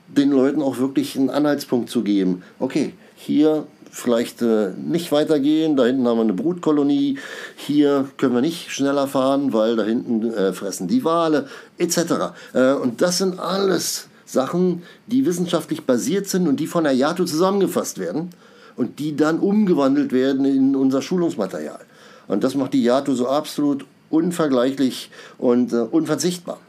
den 0.08 0.32
Leuten 0.32 0.62
auch 0.62 0.78
wirklich 0.78 1.18
einen 1.18 1.30
Anhaltspunkt 1.30 1.90
zu 1.90 2.04
geben. 2.04 2.44
Okay, 2.60 2.94
hier 3.16 3.66
vielleicht 3.92 4.42
äh, 4.42 4.72
nicht 4.72 5.12
weitergehen, 5.12 5.78
da 5.78 5.86
hinten 5.86 6.08
haben 6.08 6.18
wir 6.18 6.24
eine 6.24 6.34
Brutkolonie, 6.34 7.18
hier 7.56 8.08
können 8.18 8.34
wir 8.34 8.42
nicht 8.42 8.72
schneller 8.72 9.08
fahren, 9.08 9.54
weil 9.54 9.76
da 9.76 9.84
hinten 9.84 10.34
äh, 10.34 10.54
fressen 10.54 10.88
die 10.88 11.04
Wale, 11.04 11.48
etc. 11.78 12.34
Und 12.82 13.02
das 13.02 13.18
sind 13.18 13.40
alles 13.40 14.08
Sachen, 14.26 14.84
die 15.08 15.26
wissenschaftlich 15.26 15.86
basiert 15.86 16.28
sind 16.28 16.48
und 16.48 16.60
die 16.60 16.68
von 16.68 16.84
der 16.84 16.94
JATO 16.94 17.26
zusammengefasst 17.26 18.00
werden 18.00 18.32
und 18.76 19.00
die 19.00 19.16
dann 19.16 19.40
umgewandelt 19.40 20.12
werden 20.12 20.46
in 20.46 20.76
unser 20.76 21.02
Schulungsmaterial. 21.02 21.80
Und 22.28 22.44
das 22.44 22.56
macht 22.56 22.74
die 22.74 22.84
JATO 22.84 23.14
so 23.14 23.28
absolut 23.28 23.86
unvergleichlich 24.10 25.10
und 25.38 25.74
äh, 25.74 25.78
unverzichtbar. 25.78 26.60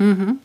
Mhm. 0.00 0.38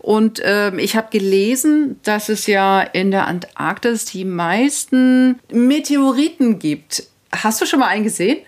Und 0.00 0.38
äh, 0.40 0.74
ich 0.76 0.94
habe 0.94 1.08
gelesen, 1.10 1.98
dass 2.02 2.28
es 2.28 2.46
ja 2.46 2.82
in 2.82 3.10
der 3.10 3.26
Antarktis 3.26 4.04
die 4.04 4.26
meisten 4.26 5.38
Meteoriten 5.50 6.58
gibt. 6.58 7.04
Hast 7.32 7.60
du 7.60 7.66
schon 7.66 7.80
mal 7.80 7.88
einen 7.88 8.04
gesehen? 8.04 8.38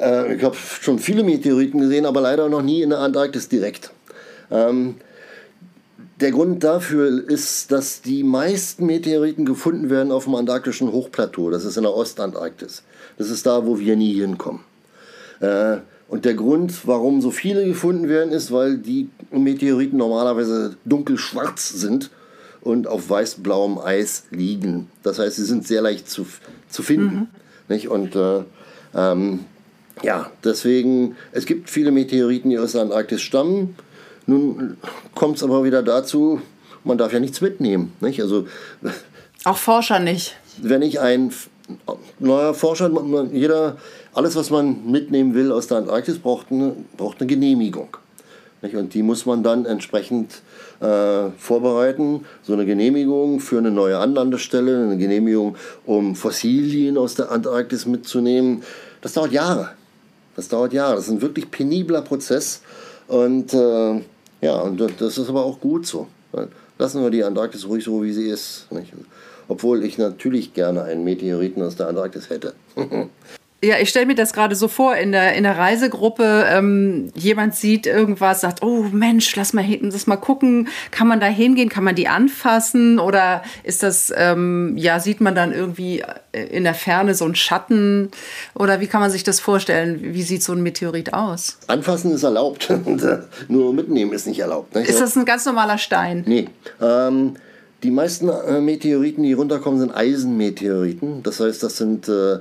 Äh, 0.00 0.34
ich 0.34 0.42
habe 0.42 0.56
schon 0.56 0.98
viele 0.98 1.22
Meteoriten 1.22 1.80
gesehen, 1.80 2.06
aber 2.06 2.20
leider 2.20 2.48
noch 2.48 2.62
nie 2.62 2.82
in 2.82 2.90
der 2.90 2.98
Antarktis 2.98 3.48
direkt. 3.48 3.90
Ähm, 4.50 4.96
der 6.20 6.32
Grund 6.32 6.64
dafür 6.64 7.28
ist, 7.28 7.70
dass 7.70 8.02
die 8.02 8.24
meisten 8.24 8.86
Meteoriten 8.86 9.44
gefunden 9.44 9.90
werden 9.90 10.10
auf 10.10 10.24
dem 10.24 10.34
antarktischen 10.34 10.90
Hochplateau. 10.90 11.50
Das 11.50 11.64
ist 11.64 11.76
in 11.76 11.84
der 11.84 11.94
Ostantarktis. 11.94 12.82
Das 13.16 13.30
ist 13.30 13.46
da, 13.46 13.64
wo 13.64 13.78
wir 13.78 13.94
nie 13.94 14.14
hinkommen. 14.14 14.64
Äh, 15.40 15.78
und 16.08 16.24
der 16.24 16.34
Grund, 16.34 16.86
warum 16.86 17.20
so 17.20 17.30
viele 17.30 17.66
gefunden 17.66 18.08
werden, 18.08 18.32
ist, 18.32 18.50
weil 18.50 18.78
die 18.78 19.10
Meteoriten 19.30 19.98
normalerweise 19.98 20.76
dunkelschwarz 20.86 21.68
sind 21.68 22.10
und 22.62 22.86
auf 22.86 23.10
weiß-blauem 23.10 23.78
Eis 23.78 24.24
liegen. 24.30 24.90
Das 25.02 25.18
heißt, 25.18 25.36
sie 25.36 25.44
sind 25.44 25.66
sehr 25.66 25.82
leicht 25.82 26.08
zu, 26.08 26.26
zu 26.68 26.82
finden. 26.82 27.14
Mhm. 27.14 27.26
Nicht? 27.68 27.88
Und 27.88 28.16
äh, 28.16 28.42
ähm, 28.94 29.40
ja, 30.02 30.30
deswegen, 30.44 31.16
es 31.32 31.44
gibt 31.44 31.68
viele 31.68 31.90
Meteoriten, 31.90 32.50
die 32.50 32.58
aus 32.58 32.72
der 32.72 32.82
Antarktis 32.82 33.20
stammen. 33.20 33.76
Nun 34.26 34.76
kommt 35.14 35.36
es 35.36 35.42
aber 35.42 35.64
wieder 35.64 35.82
dazu, 35.82 36.40
man 36.84 36.98
darf 36.98 37.12
ja 37.12 37.20
nichts 37.20 37.40
mitnehmen. 37.40 37.92
Nicht? 38.00 38.20
Also, 38.22 38.46
Auch 39.44 39.56
Forscher 39.56 39.98
nicht. 39.98 40.36
Wenn 40.60 40.82
ich 40.82 41.00
ein 41.00 41.32
neuer 42.18 42.54
Forscher, 42.54 42.90
jeder 43.32 43.76
alles, 44.18 44.34
was 44.34 44.50
man 44.50 44.90
mitnehmen 44.90 45.32
will 45.34 45.52
aus 45.52 45.68
der 45.68 45.78
Antarktis, 45.78 46.18
braucht 46.18 46.50
eine, 46.50 46.74
braucht 46.96 47.20
eine 47.20 47.28
Genehmigung. 47.28 47.96
Und 48.60 48.92
die 48.92 49.04
muss 49.04 49.26
man 49.26 49.44
dann 49.44 49.64
entsprechend 49.64 50.42
äh, 50.80 51.30
vorbereiten. 51.38 52.26
So 52.42 52.52
eine 52.52 52.66
Genehmigung 52.66 53.38
für 53.38 53.58
eine 53.58 53.70
neue 53.70 53.96
Anlandestelle, 53.98 54.82
eine 54.82 54.98
Genehmigung, 54.98 55.54
um 55.86 56.16
Fossilien 56.16 56.98
aus 56.98 57.14
der 57.14 57.30
Antarktis 57.30 57.86
mitzunehmen. 57.86 58.64
Das 59.02 59.12
dauert 59.12 59.30
Jahre. 59.30 59.70
Das 60.34 60.48
dauert 60.48 60.72
Jahre. 60.72 60.96
Das 60.96 61.04
ist 61.04 61.12
ein 61.12 61.22
wirklich 61.22 61.48
penibler 61.52 62.02
Prozess. 62.02 62.62
Und 63.06 63.54
äh, 63.54 64.00
ja, 64.40 64.60
und 64.62 64.80
das 64.98 65.16
ist 65.16 65.28
aber 65.28 65.44
auch 65.44 65.60
gut 65.60 65.86
so. 65.86 66.08
Lassen 66.76 67.04
wir 67.04 67.10
die 67.10 67.22
Antarktis 67.22 67.68
ruhig 67.68 67.84
so, 67.84 68.02
wie 68.02 68.12
sie 68.12 68.28
ist. 68.28 68.66
Nicht? 68.72 68.92
Obwohl 69.46 69.84
ich 69.84 69.96
natürlich 69.96 70.54
gerne 70.54 70.82
einen 70.82 71.04
Meteoriten 71.04 71.62
aus 71.62 71.76
der 71.76 71.86
Antarktis 71.86 72.28
hätte. 72.30 72.54
Ja, 73.60 73.74
ich 73.80 73.88
stelle 73.88 74.06
mir 74.06 74.14
das 74.14 74.32
gerade 74.32 74.54
so 74.54 74.68
vor, 74.68 74.94
in 74.94 75.10
der, 75.10 75.34
in 75.34 75.42
der 75.42 75.58
Reisegruppe, 75.58 76.46
ähm, 76.48 77.10
jemand 77.16 77.56
sieht 77.56 77.88
irgendwas, 77.88 78.40
sagt, 78.40 78.62
oh 78.62 78.84
Mensch, 78.92 79.34
lass 79.34 79.52
mal 79.52 79.64
hinten 79.64 79.90
das 79.90 80.06
mal 80.06 80.16
gucken, 80.16 80.68
kann 80.92 81.08
man 81.08 81.18
da 81.18 81.26
hingehen, 81.26 81.68
kann 81.68 81.82
man 81.82 81.96
die 81.96 82.06
anfassen 82.06 83.00
oder 83.00 83.42
ist 83.64 83.82
das, 83.82 84.12
ähm, 84.16 84.74
ja, 84.76 85.00
sieht 85.00 85.20
man 85.20 85.34
dann 85.34 85.52
irgendwie 85.52 86.04
in 86.32 86.62
der 86.62 86.74
Ferne 86.74 87.16
so 87.16 87.24
einen 87.24 87.34
Schatten 87.34 88.12
oder 88.54 88.78
wie 88.78 88.86
kann 88.86 89.00
man 89.00 89.10
sich 89.10 89.24
das 89.24 89.40
vorstellen, 89.40 90.14
wie 90.14 90.22
sieht 90.22 90.44
so 90.44 90.52
ein 90.52 90.62
Meteorit 90.62 91.12
aus? 91.12 91.58
Anfassen 91.66 92.12
ist 92.12 92.22
erlaubt, 92.22 92.72
nur 93.48 93.72
mitnehmen 93.74 94.12
ist 94.12 94.28
nicht 94.28 94.38
erlaubt. 94.38 94.76
Ne? 94.76 94.82
Ist 94.82 95.00
das 95.00 95.16
ein 95.16 95.24
ganz 95.24 95.44
normaler 95.46 95.78
Stein? 95.78 96.22
Nee, 96.28 96.48
ähm, 96.80 97.34
die 97.82 97.90
meisten 97.90 98.28
äh, 98.28 98.60
Meteoriten, 98.60 99.24
die 99.24 99.32
runterkommen, 99.32 99.80
sind 99.80 99.90
Eisenmeteoriten, 99.90 101.24
das 101.24 101.40
heißt, 101.40 101.60
das 101.60 101.76
sind... 101.76 102.08
Äh, 102.08 102.38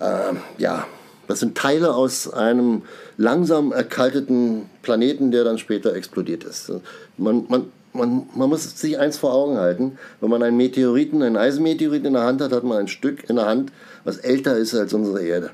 äh, 0.00 0.34
ja, 0.58 0.86
das 1.26 1.40
sind 1.40 1.56
Teile 1.56 1.94
aus 1.94 2.32
einem 2.32 2.82
langsam 3.16 3.72
erkalteten 3.72 4.66
Planeten, 4.82 5.30
der 5.30 5.44
dann 5.44 5.58
später 5.58 5.94
explodiert 5.94 6.44
ist. 6.44 6.70
Man, 7.16 7.46
man, 7.48 7.66
man, 7.92 8.26
man 8.34 8.48
muss 8.48 8.78
sich 8.78 8.98
eins 8.98 9.16
vor 9.16 9.32
Augen 9.32 9.56
halten. 9.56 9.98
Wenn 10.20 10.30
man 10.30 10.42
einen 10.42 10.56
Meteoriten, 10.56 11.22
einen 11.22 11.36
Eisenmeteoriten 11.36 12.06
in 12.06 12.12
der 12.14 12.24
Hand 12.24 12.40
hat, 12.40 12.52
hat 12.52 12.64
man 12.64 12.78
ein 12.78 12.88
Stück 12.88 13.28
in 13.28 13.36
der 13.36 13.46
Hand, 13.46 13.72
was 14.04 14.18
älter 14.18 14.56
ist 14.56 14.74
als 14.74 14.92
unsere 14.92 15.22
Erde. 15.22 15.50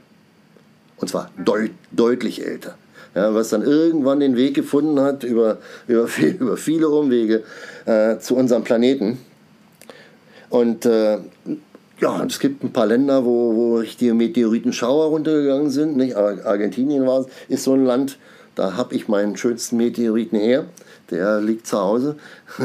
Und 0.96 1.08
zwar 1.08 1.30
deut, 1.38 1.70
deutlich 1.92 2.44
älter. 2.44 2.74
Ja, 3.14 3.34
was 3.34 3.48
dann 3.48 3.62
irgendwann 3.62 4.20
den 4.20 4.36
Weg 4.36 4.54
gefunden 4.54 5.00
hat 5.00 5.24
über, 5.24 5.58
über, 5.88 6.06
viel, 6.06 6.28
über 6.40 6.56
viele 6.56 6.88
Umwege 6.88 7.42
äh, 7.84 8.18
zu 8.18 8.36
unserem 8.36 8.64
Planeten. 8.64 9.18
Und 10.48 10.84
äh, 10.86 11.18
ja, 12.00 12.24
es 12.24 12.38
gibt 12.38 12.64
ein 12.64 12.72
paar 12.72 12.86
Länder, 12.86 13.24
wo, 13.24 13.54
wo 13.54 13.76
richtige 13.76 14.14
Meteoritenschauer 14.14 15.06
runtergegangen 15.06 15.70
sind. 15.70 15.96
Nicht? 15.96 16.16
Argentinien 16.16 17.06
war, 17.06 17.26
ist 17.48 17.64
so 17.64 17.74
ein 17.74 17.84
Land, 17.84 18.18
da 18.54 18.76
habe 18.76 18.94
ich 18.94 19.08
meinen 19.08 19.36
schönsten 19.36 19.76
Meteoriten 19.76 20.38
her. 20.38 20.66
Der 21.10 21.40
liegt 21.40 21.66
zu 21.66 21.78
Hause. 21.78 22.16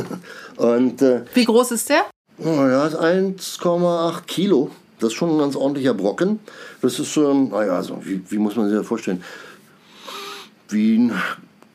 Und, 0.57 1.01
äh, 1.01 1.23
Wie 1.33 1.45
groß 1.45 1.71
ist 1.71 1.89
der? 1.89 2.05
Ja, 2.37 2.87
1,8 2.87 4.25
Kilo. 4.27 4.71
Das 4.99 5.07
ist 5.07 5.13
schon 5.15 5.31
ein 5.31 5.39
ganz 5.39 5.55
ordentlicher 5.55 5.93
Brocken. 5.93 6.39
Das 6.81 6.99
ist, 6.99 7.17
ähm, 7.17 7.49
naja, 7.49 7.73
also, 7.73 7.99
wie, 8.03 8.21
wie 8.29 8.37
muss 8.37 8.55
man 8.55 8.69
sich 8.69 8.77
das 8.77 8.87
vorstellen? 8.87 9.23
Wie 10.69 10.97
ein, 10.97 11.11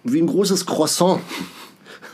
wie 0.05 0.21
ein 0.21 0.27
großes 0.27 0.65
Croissant. 0.65 1.21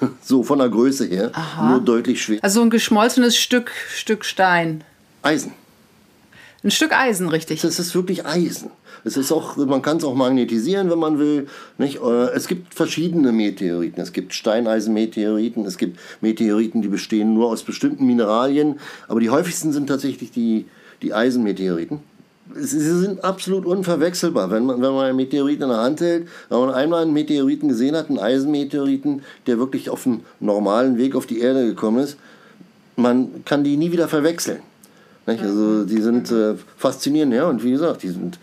so 0.22 0.42
von 0.42 0.59
der 0.59 0.68
Größe 0.68 1.06
her. 1.06 1.30
Aha. 1.32 1.70
Nur 1.70 1.80
deutlich 1.80 2.22
schwer. 2.22 2.40
Also 2.42 2.61
ein 2.62 2.70
geschmolzenes 2.70 3.37
Stück, 3.37 3.70
Stück 3.94 4.24
Stein. 4.24 4.85
Eisen. 5.26 5.52
Ein 6.62 6.70
Stück 6.70 6.92
Eisen, 6.92 7.28
richtig. 7.28 7.60
Das 7.60 7.78
ist 7.78 7.94
wirklich 7.94 8.24
Eisen. 8.26 8.70
Es 9.04 9.16
ist 9.16 9.30
auch, 9.30 9.56
man 9.56 9.82
kann 9.82 9.98
es 9.98 10.04
auch 10.04 10.14
magnetisieren, 10.14 10.90
wenn 10.90 10.98
man 10.98 11.18
will. 11.18 11.48
Nicht? 11.78 12.00
Äh, 12.02 12.30
es 12.30 12.48
gibt 12.48 12.74
verschiedene 12.74 13.32
Meteoriten. 13.32 14.00
Es 14.00 14.12
gibt 14.12 14.34
Steineisenmeteoriten, 14.34 15.64
es 15.64 15.78
gibt 15.78 15.98
Meteoriten, 16.20 16.82
die 16.82 16.88
bestehen 16.88 17.34
nur 17.34 17.48
aus 17.48 17.62
bestimmten 17.62 18.06
Mineralien. 18.06 18.80
Aber 19.08 19.20
die 19.20 19.30
häufigsten 19.30 19.72
sind 19.72 19.88
tatsächlich 19.88 20.30
die, 20.30 20.66
die 21.02 21.12
Eisenmeteoriten. 21.12 22.00
Sie 22.54 22.80
sind 22.80 23.24
absolut 23.24 23.66
unverwechselbar. 23.66 24.50
Wenn 24.50 24.66
man, 24.66 24.80
wenn 24.80 24.92
man 24.92 25.06
einen 25.06 25.16
Meteoriten 25.16 25.64
in 25.64 25.68
der 25.68 25.78
Hand 25.78 26.00
hält, 26.00 26.28
wenn 26.48 26.58
man 26.58 26.70
einmal 26.74 27.02
einen 27.02 27.12
Meteoriten 27.12 27.68
gesehen 27.68 27.96
hat, 27.96 28.08
einen 28.08 28.20
Eisenmeteoriten, 28.20 29.22
der 29.46 29.58
wirklich 29.58 29.90
auf 29.90 30.04
dem 30.04 30.20
normalen 30.38 30.98
Weg 30.98 31.16
auf 31.16 31.26
die 31.26 31.40
Erde 31.40 31.66
gekommen 31.66 31.98
ist, 31.98 32.16
man 32.94 33.44
kann 33.44 33.64
die 33.64 33.76
nie 33.76 33.92
wieder 33.92 34.08
verwechseln. 34.08 34.60
Nicht? 35.26 35.42
Also 35.42 35.84
die 35.84 36.00
sind 36.00 36.30
äh, 36.30 36.54
faszinierend, 36.76 37.34
ja. 37.34 37.46
Und 37.46 37.64
wie 37.64 37.72
gesagt, 37.72 38.02
die 38.02 38.08
sind 38.08 38.38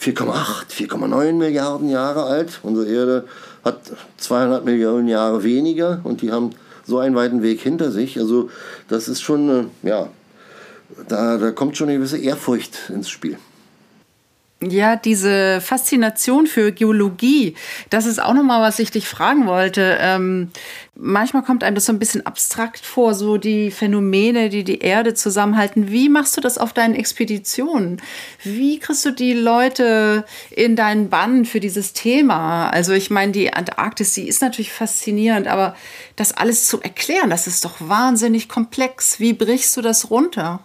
4,8, 0.00 0.70
4,9 0.70 1.32
Milliarden 1.32 1.88
Jahre 1.88 2.24
alt. 2.24 2.60
Unsere 2.62 2.86
Erde 2.86 3.24
hat 3.64 3.80
200 4.18 4.64
Millionen 4.64 5.08
Jahre 5.08 5.42
weniger 5.42 6.00
und 6.04 6.22
die 6.22 6.30
haben 6.30 6.50
so 6.86 6.98
einen 6.98 7.14
weiten 7.14 7.42
Weg 7.42 7.60
hinter 7.60 7.90
sich. 7.90 8.18
Also 8.18 8.50
das 8.88 9.08
ist 9.08 9.22
schon, 9.22 9.70
äh, 9.84 9.88
ja, 9.88 10.08
da, 11.08 11.38
da 11.38 11.50
kommt 11.50 11.76
schon 11.76 11.88
eine 11.88 11.98
gewisse 11.98 12.18
Ehrfurcht 12.18 12.90
ins 12.90 13.08
Spiel. 13.08 13.38
Ja, 14.60 14.96
diese 14.96 15.60
Faszination 15.60 16.48
für 16.48 16.72
Geologie, 16.72 17.54
das 17.90 18.06
ist 18.06 18.20
auch 18.20 18.34
nochmal, 18.34 18.60
was 18.60 18.80
ich 18.80 18.90
dich 18.90 19.06
fragen 19.06 19.46
wollte. 19.46 19.98
Ähm, 20.00 20.50
manchmal 20.96 21.44
kommt 21.44 21.62
einem 21.62 21.76
das 21.76 21.84
so 21.84 21.92
ein 21.92 22.00
bisschen 22.00 22.26
abstrakt 22.26 22.84
vor, 22.84 23.14
so 23.14 23.36
die 23.36 23.70
Phänomene, 23.70 24.48
die 24.48 24.64
die 24.64 24.80
Erde 24.80 25.14
zusammenhalten. 25.14 25.92
Wie 25.92 26.08
machst 26.08 26.36
du 26.36 26.40
das 26.40 26.58
auf 26.58 26.72
deinen 26.72 26.96
Expeditionen? 26.96 28.02
Wie 28.42 28.80
kriegst 28.80 29.04
du 29.04 29.12
die 29.12 29.32
Leute 29.32 30.24
in 30.50 30.74
deinen 30.74 31.08
Bann 31.08 31.44
für 31.44 31.60
dieses 31.60 31.92
Thema? 31.92 32.68
Also 32.70 32.94
ich 32.94 33.10
meine, 33.10 33.30
die 33.30 33.52
Antarktis, 33.52 34.14
die 34.14 34.26
ist 34.26 34.42
natürlich 34.42 34.72
faszinierend, 34.72 35.46
aber 35.46 35.76
das 36.16 36.32
alles 36.32 36.66
zu 36.66 36.82
erklären, 36.82 37.30
das 37.30 37.46
ist 37.46 37.64
doch 37.64 37.76
wahnsinnig 37.78 38.48
komplex. 38.48 39.20
Wie 39.20 39.34
brichst 39.34 39.76
du 39.76 39.82
das 39.82 40.10
runter? 40.10 40.58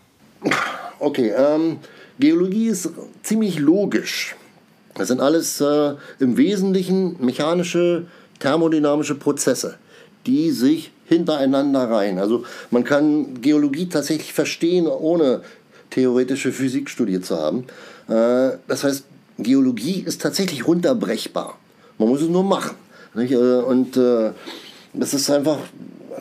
Okay, 0.97 1.29
ähm 1.29 1.77
Geologie 2.24 2.68
ist 2.68 2.90
ziemlich 3.22 3.60
logisch. 3.60 4.38
Das 4.96 5.10
sind 5.10 5.20
alles 5.20 5.60
äh, 5.60 5.96
im 6.20 6.38
Wesentlichen 6.38 7.18
mechanische, 7.20 8.06
thermodynamische 8.40 9.16
Prozesse, 9.16 9.76
die 10.26 10.52
sich 10.52 10.94
hintereinander 11.04 11.90
reihen. 11.90 12.20
Also 12.20 12.46
man 12.72 12.86
kann 12.86 13.42
Geologie 13.42 13.90
tatsächlich 13.90 14.32
verstehen, 14.32 14.88
ohne 14.88 15.42
theoretische 15.90 16.54
Physik 16.54 16.90
studiert 16.90 17.26
zu 17.26 17.36
haben. 17.36 17.66
Äh, 18.08 18.58
das 18.70 18.86
heißt, 18.86 19.04
Geologie 19.38 20.02
ist 20.06 20.22
tatsächlich 20.22 20.66
runterbrechbar. 20.66 21.60
Man 21.98 22.08
muss 22.08 22.22
es 22.22 22.30
nur 22.30 22.46
machen. 22.46 22.78
Nicht? 23.16 23.34
Äh, 23.34 23.36
und 23.36 23.98
äh, 23.98 24.32
das 24.94 25.14
ist 25.14 25.30
einfach, 25.30 25.58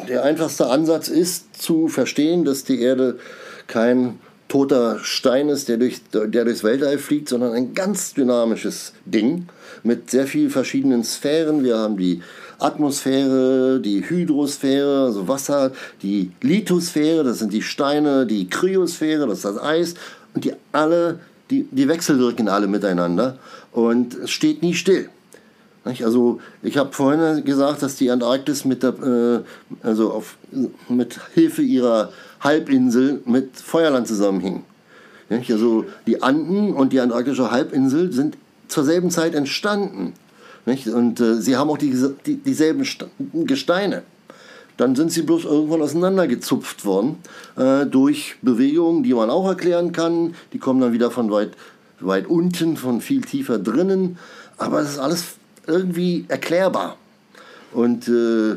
der 0.08 0.24
einfachste 0.24 0.66
Ansatz 0.66 1.06
ist 1.06 1.62
zu 1.62 1.86
verstehen, 1.86 2.44
dass 2.44 2.64
die 2.64 2.80
Erde 2.80 3.20
kein 3.68 4.18
toter 4.52 4.98
Stein 5.02 5.48
ist, 5.48 5.70
der, 5.70 5.78
durch, 5.78 6.02
der 6.12 6.44
durchs 6.44 6.62
Weltall 6.62 6.98
fliegt, 6.98 7.30
sondern 7.30 7.54
ein 7.54 7.72
ganz 7.72 8.12
dynamisches 8.12 8.92
Ding 9.06 9.46
mit 9.82 10.10
sehr 10.10 10.26
vielen 10.26 10.50
verschiedenen 10.50 11.04
Sphären. 11.04 11.64
Wir 11.64 11.78
haben 11.78 11.96
die 11.96 12.20
Atmosphäre, 12.58 13.80
die 13.80 14.06
Hydrosphäre, 14.06 15.06
also 15.06 15.26
Wasser, 15.26 15.72
die 16.02 16.32
Lithosphäre, 16.42 17.24
das 17.24 17.38
sind 17.38 17.54
die 17.54 17.62
Steine, 17.62 18.26
die 18.26 18.46
Kryosphäre, 18.50 19.26
das 19.26 19.38
ist 19.38 19.46
das 19.46 19.58
Eis 19.58 19.94
und 20.34 20.44
die 20.44 20.52
alle, 20.70 21.20
die, 21.48 21.66
die 21.70 21.88
wechselwirken 21.88 22.48
alle 22.48 22.66
miteinander 22.66 23.38
und 23.72 24.12
es 24.16 24.30
steht 24.32 24.60
nie 24.60 24.74
still. 24.74 25.08
Also 25.84 26.40
ich 26.62 26.76
habe 26.76 26.92
vorhin 26.92 27.44
gesagt, 27.44 27.82
dass 27.82 27.96
die 27.96 28.10
Antarktis 28.10 28.64
mit, 28.64 28.82
der, 28.82 28.94
äh, 29.02 29.86
also 29.86 30.12
auf, 30.12 30.36
mit 30.88 31.18
Hilfe 31.34 31.62
ihrer 31.62 32.10
Halbinsel 32.40 33.20
mit 33.24 33.56
Feuerland 33.56 34.06
zusammenhing. 34.06 34.64
Also 35.30 35.86
die 36.06 36.22
Anden 36.22 36.74
und 36.74 36.92
die 36.92 37.00
antarktische 37.00 37.50
Halbinsel 37.50 38.12
sind 38.12 38.36
zur 38.68 38.84
selben 38.84 39.10
Zeit 39.10 39.34
entstanden. 39.34 40.12
Und 40.66 41.20
äh, 41.20 41.40
sie 41.40 41.56
haben 41.56 41.70
auch 41.70 41.78
die, 41.78 41.94
die, 42.26 42.36
dieselben 42.36 42.86
Gesteine. 43.46 44.02
Dann 44.76 44.94
sind 44.94 45.10
sie 45.10 45.22
bloß 45.22 45.44
irgendwann 45.44 45.82
auseinandergezupft 45.82 46.84
worden 46.84 47.16
äh, 47.56 47.86
durch 47.86 48.36
Bewegungen, 48.42 49.02
die 49.02 49.14
man 49.14 49.30
auch 49.30 49.46
erklären 49.46 49.92
kann. 49.92 50.34
Die 50.52 50.58
kommen 50.58 50.80
dann 50.80 50.92
wieder 50.92 51.10
von 51.10 51.30
weit, 51.30 51.50
weit 52.00 52.26
unten, 52.26 52.76
von 52.76 53.00
viel 53.00 53.22
tiefer 53.22 53.58
drinnen. 53.58 54.18
Aber 54.58 54.80
es 54.80 54.90
ist 54.90 54.98
alles 54.98 55.24
irgendwie 55.66 56.24
erklärbar. 56.28 56.96
Und 57.72 58.08
äh, 58.08 58.56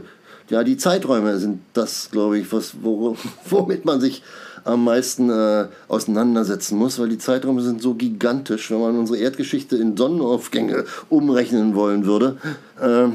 ja, 0.49 0.63
die 0.63 0.77
Zeiträume 0.77 1.37
sind 1.37 1.61
das, 1.73 2.09
glaube 2.11 2.39
ich, 2.39 2.51
was, 2.51 2.75
womit 3.49 3.85
man 3.85 4.01
sich 4.01 4.23
am 4.63 4.83
meisten 4.83 5.29
äh, 5.29 5.67
auseinandersetzen 5.87 6.77
muss, 6.77 6.97
weil 6.99 7.09
die 7.09 7.19
Zeiträume 7.19 7.61
sind 7.61 7.81
so 7.81 7.93
gigantisch. 7.93 8.71
Wenn 8.71 8.81
man 8.81 8.97
unsere 8.97 9.19
Erdgeschichte 9.19 9.77
in 9.77 9.95
Sonnenaufgänge 9.95 10.85
umrechnen 11.09 11.75
wollen 11.75 12.05
würde, 12.05 12.37
äh, 12.81 13.07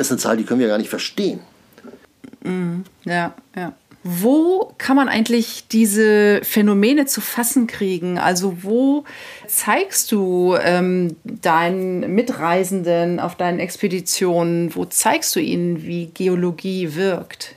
ist 0.00 0.10
eine 0.10 0.18
Zahl, 0.18 0.36
die 0.38 0.44
können 0.44 0.60
wir 0.60 0.68
gar 0.68 0.78
nicht 0.78 0.88
verstehen. 0.88 1.40
Mm, 2.42 2.80
ja, 3.04 3.34
ja. 3.54 3.72
Wo 4.08 4.72
kann 4.78 4.94
man 4.94 5.08
eigentlich 5.08 5.66
diese 5.66 6.40
Phänomene 6.44 7.06
zu 7.06 7.20
fassen 7.20 7.66
kriegen? 7.66 8.18
Also 8.18 8.62
wo 8.62 9.04
zeigst 9.48 10.12
du 10.12 10.56
ähm, 10.62 11.16
deinen 11.24 12.14
Mitreisenden 12.14 13.18
auf 13.18 13.34
deinen 13.34 13.58
Expeditionen, 13.58 14.76
wo 14.76 14.84
zeigst 14.84 15.34
du 15.34 15.40
ihnen, 15.40 15.82
wie 15.82 16.06
Geologie 16.06 16.94
wirkt? 16.94 17.56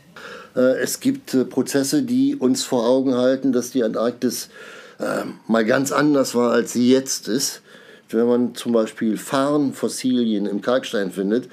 Äh, 0.56 0.80
es 0.82 1.00
gibt 1.00 1.36
äh, 1.36 1.46
Prozesse, 1.46 2.02
die 2.02 2.36
uns 2.36 2.64
vor 2.64 2.88
Augen 2.88 3.14
halten, 3.14 3.52
dass 3.52 3.70
die 3.70 3.84
Antarktis 3.84 4.50
äh, 5.00 5.26
mal 5.48 5.66
ganz 5.66 5.92
anders 5.92 6.34
war, 6.34 6.52
als 6.52 6.74
sie 6.74 6.92
jetzt 6.92 7.28
ist. 7.28 7.62
Wenn 8.10 8.26
man 8.26 8.56
zum 8.56 8.72
Beispiel 8.72 9.18
Farnfossilien 9.18 10.48
im 10.48 10.64
Kalkstein 10.64 11.12
findet, 11.12 11.48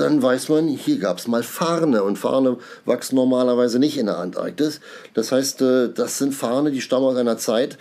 dann 0.00 0.22
weiß 0.22 0.48
man, 0.48 0.68
hier 0.68 0.98
gab 0.98 1.18
es 1.18 1.28
mal 1.28 1.42
Farne 1.42 2.02
und 2.02 2.16
Farne 2.16 2.56
wachsen 2.86 3.16
normalerweise 3.16 3.78
nicht 3.78 3.98
in 3.98 4.06
der 4.06 4.18
Antarktis. 4.18 4.80
Das 5.14 5.30
heißt, 5.30 5.60
äh, 5.62 5.88
das 5.92 6.18
sind 6.18 6.34
Farne, 6.34 6.70
die 6.70 6.80
stammen 6.80 7.04
aus 7.04 7.16
einer 7.16 7.36
Zeit, 7.36 7.76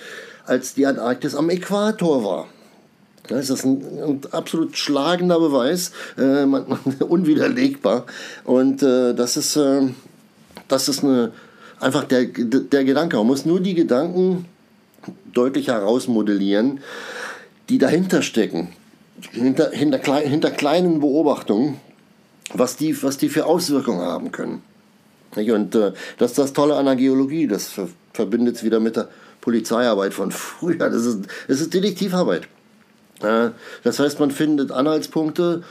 als 0.45 0.73
die 0.73 0.85
Antarktis 0.85 1.35
am 1.35 1.49
Äquator 1.49 2.23
war. 2.23 2.47
Das 3.27 3.49
ist 3.49 3.63
ein, 3.63 3.83
ein 4.03 4.21
absolut 4.31 4.75
schlagender 4.75 5.39
Beweis, 5.39 5.91
äh, 6.17 6.43
unwiderlegbar. 7.03 8.05
Und 8.43 8.83
äh, 8.83 9.13
das 9.13 9.37
ist, 9.37 9.55
äh, 9.55 9.81
das 10.67 10.89
ist 10.89 11.03
eine, 11.03 11.31
einfach 11.79 12.03
der, 12.03 12.25
der 12.25 12.83
Gedanke. 12.83 13.17
Man 13.17 13.27
muss 13.27 13.45
nur 13.45 13.61
die 13.61 13.75
Gedanken 13.75 14.45
deutlich 15.33 15.67
herausmodellieren, 15.67 16.81
die 17.69 17.77
dahinter 17.77 18.21
stecken. 18.21 18.69
Hinter, 19.31 19.71
hinter, 19.71 20.15
hinter 20.15 20.51
kleinen 20.51 21.01
Beobachtungen 21.01 21.79
was 22.53 22.75
die, 22.75 23.01
was 23.03 23.17
die 23.17 23.29
für 23.29 23.45
Auswirkungen 23.45 24.01
haben 24.01 24.31
können. 24.31 24.61
Und 25.35 25.75
äh, 25.75 25.93
das 26.17 26.31
ist 26.31 26.39
das 26.39 26.53
Tolle 26.53 26.75
an 26.75 26.85
der 26.85 26.95
Geologie, 26.95 27.47
das 27.47 27.67
ver 27.67 27.87
verbindet 28.13 28.57
es 28.57 28.63
wieder 28.63 28.79
mit 28.79 28.95
der 28.95 29.07
Polizeiarbeit 29.39 30.13
von 30.13 30.31
früher. 30.31 30.89
Das 30.89 31.05
ist, 31.05 31.19
das 31.47 31.61
ist 31.61 31.73
Detektivarbeit. 31.73 32.47
Das 33.83 33.99
heißt, 33.99 34.19
man 34.19 34.31
findet 34.31 34.71
Anhaltspunkte 34.71 35.63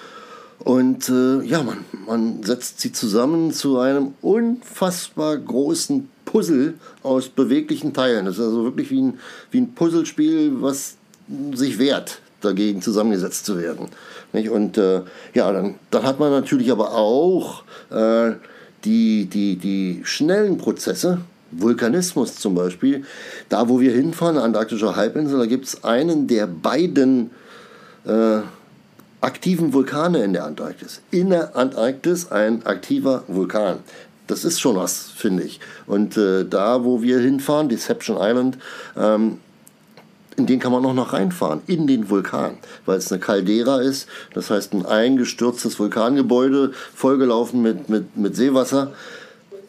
und 0.59 1.09
äh, 1.09 1.43
ja, 1.45 1.63
man, 1.63 1.85
man 2.07 2.43
setzt 2.43 2.81
sie 2.81 2.93
zusammen 2.93 3.53
zu 3.53 3.79
einem 3.79 4.15
unfassbar 4.21 5.37
großen 5.39 6.11
Puzzle 6.25 6.75
aus 7.03 7.29
beweglichen 7.29 7.95
Teilen. 7.95 8.27
Das 8.27 8.37
ist 8.37 8.45
also 8.45 8.65
wirklich 8.65 8.91
wie 8.91 9.01
ein, 9.01 9.19
wie 9.51 9.61
ein 9.61 9.75
Puzzlespiel, 9.75 10.61
was 10.61 10.97
sich 11.55 11.79
wehrt, 11.79 12.21
dagegen 12.41 12.83
zusammengesetzt 12.83 13.47
zu 13.47 13.59
werden. 13.59 13.89
Nicht? 14.33 14.51
Und 14.51 14.79
äh, 14.79 15.03
ja, 15.35 15.53
dann, 15.53 15.77
dann 15.91 16.03
hat 16.05 16.21
man 16.21 16.31
natürlich 16.31 16.71
aber 16.71 16.93
auch 16.93 17.65
äh, 17.91 18.33
die, 18.85 19.27
die, 19.27 19.57
die 19.57 20.01
schnellen 20.05 20.59
Prozesse, 20.59 21.21
Vulkanismus 21.51 22.37
zum 22.37 22.55
Beispiel, 22.55 23.05
da 23.49 23.69
wo 23.69 23.81
wir 23.81 23.93
hinfahren, 23.93 24.37
Antarktische 24.37 24.97
Halbinsel, 24.97 25.39
da 25.39 25.47
gibt 25.47 25.67
es 25.67 25.83
einen 25.83 26.27
der 26.27 26.47
beiden 26.47 27.31
äh, 28.05 28.41
aktiven 29.21 29.73
Vulkane 29.73 30.23
in 30.23 30.33
der 30.33 30.45
Antarktis. 30.45 31.01
In 31.11 31.31
der 31.31 31.57
Antarktis 31.57 32.31
ein 32.31 32.65
aktiver 32.67 33.25
Vulkan. 33.27 33.79
Das 34.27 34.45
ist 34.45 34.61
schon 34.61 34.77
was, 34.77 35.11
finde 35.11 35.43
ich. 35.43 35.59
Und 35.87 36.17
äh, 36.17 36.45
da, 36.45 36.85
wo 36.85 37.03
wir 37.03 37.19
hinfahren, 37.19 37.69
Deception 37.69 38.19
Island, 38.21 38.59
ähm, 38.97 39.39
in 40.39 40.47
den 40.47 40.61
kann 40.61 40.73
man 40.73 40.85
auch 40.87 40.95
noch 40.95 41.13
reinfahren, 41.13 41.61
in 41.67 41.87
den 41.87 42.09
Vulkan, 42.09 42.59
weil 42.87 42.99
es 42.99 43.11
eine 43.11 43.21
Caldera 43.21 43.81
ist, 43.81 44.09
das 44.35 44.51
heißt 44.51 44.73
ein 44.73 44.87
eingestürztes 44.87 45.79
Vulkangebäude, 45.79 46.73
vollgelaufen 46.95 47.61
mit, 47.61 47.89
mit, 47.89 48.17
mit 48.17 48.37
Seewasser, 48.37 48.93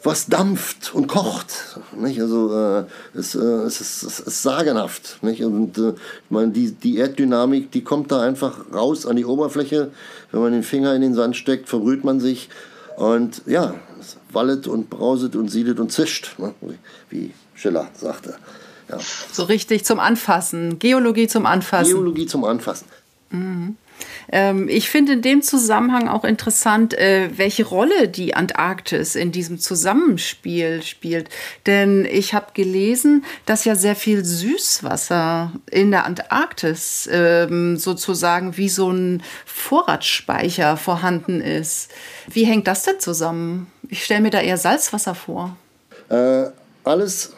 was 0.02 0.26
dampft 0.26 0.94
und 0.94 1.08
kocht. 1.08 1.78
Nicht? 1.94 2.20
Also 2.20 2.54
äh, 2.56 2.84
es, 3.14 3.34
äh, 3.34 3.38
es, 3.38 3.80
ist, 3.80 4.02
es 4.02 4.20
ist 4.20 4.42
sagenhaft. 4.42 5.22
Nicht? 5.22 5.44
Und 5.44 5.76
äh, 5.76 5.92
meine, 6.30 6.52
die, 6.52 6.72
die 6.72 6.98
Erddynamik, 6.98 7.70
die 7.70 7.84
kommt 7.84 8.10
da 8.10 8.22
einfach 8.22 8.72
raus 8.72 9.04
an 9.04 9.16
die 9.16 9.26
Oberfläche. 9.26 9.90
Wenn 10.32 10.40
man 10.40 10.52
den 10.52 10.62
Finger 10.62 10.94
in 10.94 11.02
den 11.02 11.14
Sand 11.14 11.36
steckt, 11.36 11.68
verbrüht 11.68 12.02
man 12.02 12.18
sich. 12.18 12.48
Und 12.96 13.42
ja, 13.46 13.74
es 14.00 14.16
wallet 14.32 14.66
und 14.66 14.88
brauset 14.88 15.36
und 15.36 15.50
siedet 15.50 15.78
und 15.80 15.92
zischt, 15.92 16.38
ne? 16.38 16.54
wie 17.10 17.32
Schiller 17.54 17.88
sagte. 17.94 18.36
Ja. 18.90 18.98
So 19.32 19.44
richtig 19.44 19.84
zum 19.84 20.00
Anfassen. 20.00 20.78
Geologie 20.78 21.28
zum 21.28 21.46
Anfassen. 21.46 21.92
Geologie 21.92 22.26
zum 22.26 22.44
Anfassen. 22.44 22.86
Mhm. 23.30 23.76
Ähm, 24.32 24.68
ich 24.68 24.88
finde 24.88 25.12
in 25.14 25.22
dem 25.22 25.42
Zusammenhang 25.42 26.08
auch 26.08 26.24
interessant, 26.24 26.94
äh, 26.94 27.30
welche 27.36 27.64
Rolle 27.64 28.08
die 28.08 28.34
Antarktis 28.34 29.14
in 29.14 29.32
diesem 29.32 29.58
Zusammenspiel 29.58 30.82
spielt. 30.82 31.28
Denn 31.66 32.04
ich 32.04 32.34
habe 32.34 32.46
gelesen, 32.54 33.24
dass 33.46 33.64
ja 33.64 33.74
sehr 33.74 33.96
viel 33.96 34.24
Süßwasser 34.24 35.52
in 35.70 35.90
der 35.90 36.06
Antarktis 36.06 37.08
ähm, 37.12 37.76
sozusagen 37.76 38.56
wie 38.56 38.68
so 38.68 38.90
ein 38.90 39.22
Vorratsspeicher 39.44 40.76
vorhanden 40.76 41.40
ist. 41.40 41.90
Wie 42.28 42.44
hängt 42.44 42.66
das 42.66 42.84
denn 42.84 43.00
zusammen? 43.00 43.70
Ich 43.88 44.04
stelle 44.04 44.20
mir 44.20 44.30
da 44.30 44.40
eher 44.40 44.56
Salzwasser 44.56 45.14
vor. 45.14 45.56
Äh, 46.08 46.46
alles 46.84 47.32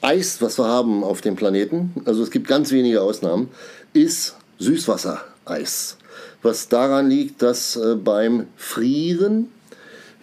Eis, 0.00 0.40
was 0.40 0.58
wir 0.58 0.66
haben 0.66 1.04
auf 1.04 1.20
dem 1.20 1.36
Planeten, 1.36 1.92
also 2.04 2.22
es 2.22 2.30
gibt 2.30 2.48
ganz 2.48 2.70
wenige 2.72 3.02
Ausnahmen, 3.02 3.48
ist 3.92 4.36
Süßwassereis. 4.58 5.96
Was 6.42 6.68
daran 6.68 7.08
liegt, 7.08 7.42
dass 7.42 7.76
äh, 7.76 7.94
beim 7.94 8.46
Frieren, 8.56 9.50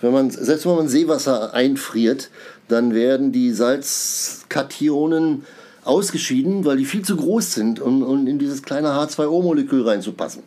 wenn 0.01 0.13
man, 0.13 0.31
selbst 0.31 0.65
wenn 0.65 0.75
man 0.75 0.87
Seewasser 0.87 1.53
einfriert, 1.53 2.29
dann 2.67 2.93
werden 2.93 3.31
die 3.31 3.51
Salzkationen 3.51 5.43
ausgeschieden, 5.83 6.65
weil 6.65 6.77
die 6.77 6.85
viel 6.85 7.03
zu 7.03 7.17
groß 7.17 7.53
sind, 7.53 7.79
um, 7.79 8.03
um 8.03 8.27
in 8.27 8.39
dieses 8.39 8.63
kleine 8.63 8.89
H2O-Molekül 8.89 9.87
reinzupassen. 9.87 10.43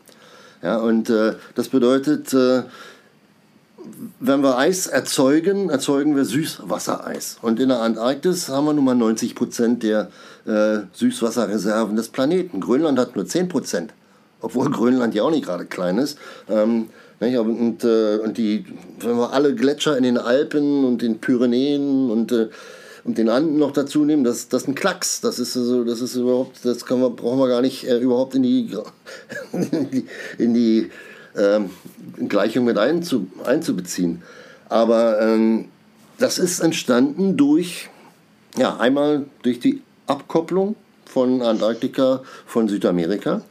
Ja, 0.63 0.79
und 0.79 1.11
äh, 1.11 1.35
das 1.55 1.69
bedeutet, 1.69 2.33
äh, 2.33 2.63
wenn 4.21 4.43
wir 4.43 4.59
Eis 4.59 4.87
erzeugen, 4.87 5.71
erzeugen 5.71 6.17
wir 6.17 6.25
Süßwassereis. 6.25 7.39
Und 7.43 7.61
in 7.61 7.69
der 7.69 7.81
Antarktis 7.81 8.49
haben 8.49 8.67
wir 8.67 8.73
nun 8.73 8.85
mal 8.85 8.95
90 8.95 9.35
Prozent 9.35 9.83
der 9.83 10.11
äh, 10.47 10.79
Süßwasserreserven 10.93 11.97
des 11.97 12.09
Planeten. 12.09 12.61
Grönland 12.61 12.99
hat 12.99 13.17
nur 13.17 13.27
10 13.27 13.49
Prozent, 13.49 13.93
obwohl 14.41 14.71
Grönland 14.71 15.15
ja 15.15 15.23
auch 15.23 15.31
nicht 15.31 15.45
gerade 15.45 15.67
klein 15.67 15.99
ist. 15.99 16.19
Ähm, 16.49 16.89
und, 17.19 17.85
äh, 17.85 18.19
und 18.19 18.37
die, 18.37 18.67
wenn 19.01 19.17
wir 19.17 19.33
alle 19.33 19.55
Gletscher 19.55 19.97
in 19.97 20.03
den 20.03 20.19
Alpen 20.19 20.85
und 20.85 21.01
den 21.01 21.19
Pyrenäen 21.19 22.11
und, 22.11 22.31
äh, 22.33 22.49
und 23.05 23.19
den 23.19 23.29
Anden 23.29 23.59
noch 23.59 23.73
dazu 23.73 24.05
nehmen, 24.05 24.25
das, 24.25 24.49
das 24.49 24.63
ist 24.63 24.69
ein 24.69 24.75
Klacks. 24.75 25.21
Das 25.21 25.39
ist, 25.39 25.57
also, 25.57 25.85
das 25.85 26.01
ist 26.01 26.17
überhaupt, 26.17 26.65
das 26.65 26.89
wir, 26.89 27.11
brauchen 27.11 27.39
wir 27.39 27.49
gar 27.49 27.63
nicht 27.63 27.87
äh, 27.89 27.99
überhaupt 27.99 28.35
in 28.35 28.43
die, 28.43 28.71
in 29.53 29.91
die, 29.91 30.07
in 30.39 30.55
die 30.55 30.91
ähm, 31.37 31.71
Gleichung 32.29 32.65
mit 32.65 32.79
einzu, 32.79 33.27
einzubeziehen. 33.45 34.23
Aber 34.69 35.21
ähm, 35.21 35.67
das 36.19 36.39
ist 36.39 36.61
entstanden 36.61 37.37
durch, 37.37 37.89
ja, 38.57 38.77
einmal 38.77 39.27
durch 39.43 39.61
die 39.61 39.83
Abkopplung 40.07 40.77
von 41.05 41.43
Antarktika 41.43 42.23
von 42.47 42.69
Südamerika, 42.69 43.43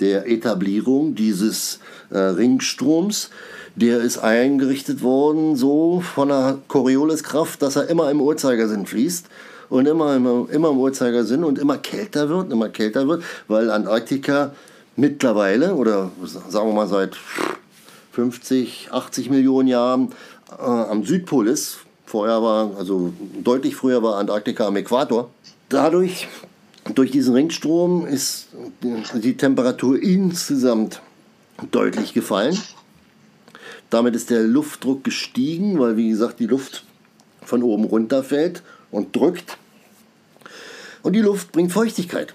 der 0.00 0.28
Etablierung 0.28 1.14
dieses 1.14 1.80
äh, 2.10 2.18
Ringstroms. 2.18 3.30
Der 3.76 4.00
ist 4.00 4.18
eingerichtet 4.18 5.02
worden 5.02 5.54
so 5.54 6.00
von 6.00 6.28
der 6.28 6.58
Corioliskraft, 6.66 7.62
dass 7.62 7.76
er 7.76 7.88
immer 7.88 8.10
im 8.10 8.20
Uhrzeigersinn 8.20 8.86
fließt 8.86 9.26
und 9.68 9.86
immer, 9.86 10.16
immer, 10.16 10.48
immer 10.50 10.70
im 10.70 10.78
Uhrzeigersinn 10.78 11.44
und 11.44 11.58
immer 11.58 11.78
kälter 11.78 12.28
wird, 12.28 12.52
immer 12.52 12.68
kälter 12.68 13.06
wird, 13.06 13.22
weil 13.46 13.70
Antarktika 13.70 14.52
mittlerweile 14.98 15.74
oder 15.74 16.10
sagen 16.24 16.68
wir 16.68 16.74
mal 16.74 16.88
seit 16.88 17.16
50, 18.12 18.88
80 18.90 19.30
Millionen 19.30 19.68
Jahren 19.68 20.12
äh, 20.50 20.62
am 20.62 21.04
Südpol 21.04 21.46
ist. 21.46 21.78
Vorher 22.04 22.42
war, 22.42 22.76
also 22.76 23.12
deutlich 23.42 23.76
früher 23.76 24.02
war 24.02 24.16
Antarktika 24.16 24.66
am 24.66 24.76
Äquator. 24.76 25.30
Dadurch, 25.68 26.26
durch 26.94 27.10
diesen 27.10 27.34
Ringstrom, 27.34 28.06
ist 28.06 28.48
die 29.14 29.36
Temperatur 29.36 30.02
insgesamt 30.02 31.00
deutlich 31.70 32.14
gefallen. 32.14 32.58
Damit 33.90 34.16
ist 34.16 34.30
der 34.30 34.42
Luftdruck 34.42 35.04
gestiegen, 35.04 35.78
weil 35.78 35.96
wie 35.96 36.08
gesagt 36.08 36.40
die 36.40 36.46
Luft 36.46 36.84
von 37.42 37.62
oben 37.62 37.84
runter 37.84 38.24
fällt 38.24 38.62
und 38.90 39.14
drückt. 39.14 39.58
Und 41.02 41.12
die 41.12 41.20
Luft 41.20 41.52
bringt 41.52 41.72
Feuchtigkeit. 41.72 42.34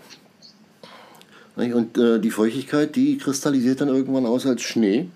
Und 1.56 1.98
äh, 1.98 2.20
die 2.20 2.32
Feuchtigkeit, 2.32 2.96
die 2.96 3.18
kristallisiert 3.18 3.82
dann 3.82 3.90
irgendwann 3.90 4.26
aus 4.26 4.46
als 4.46 4.64
Schnee. 4.64 5.08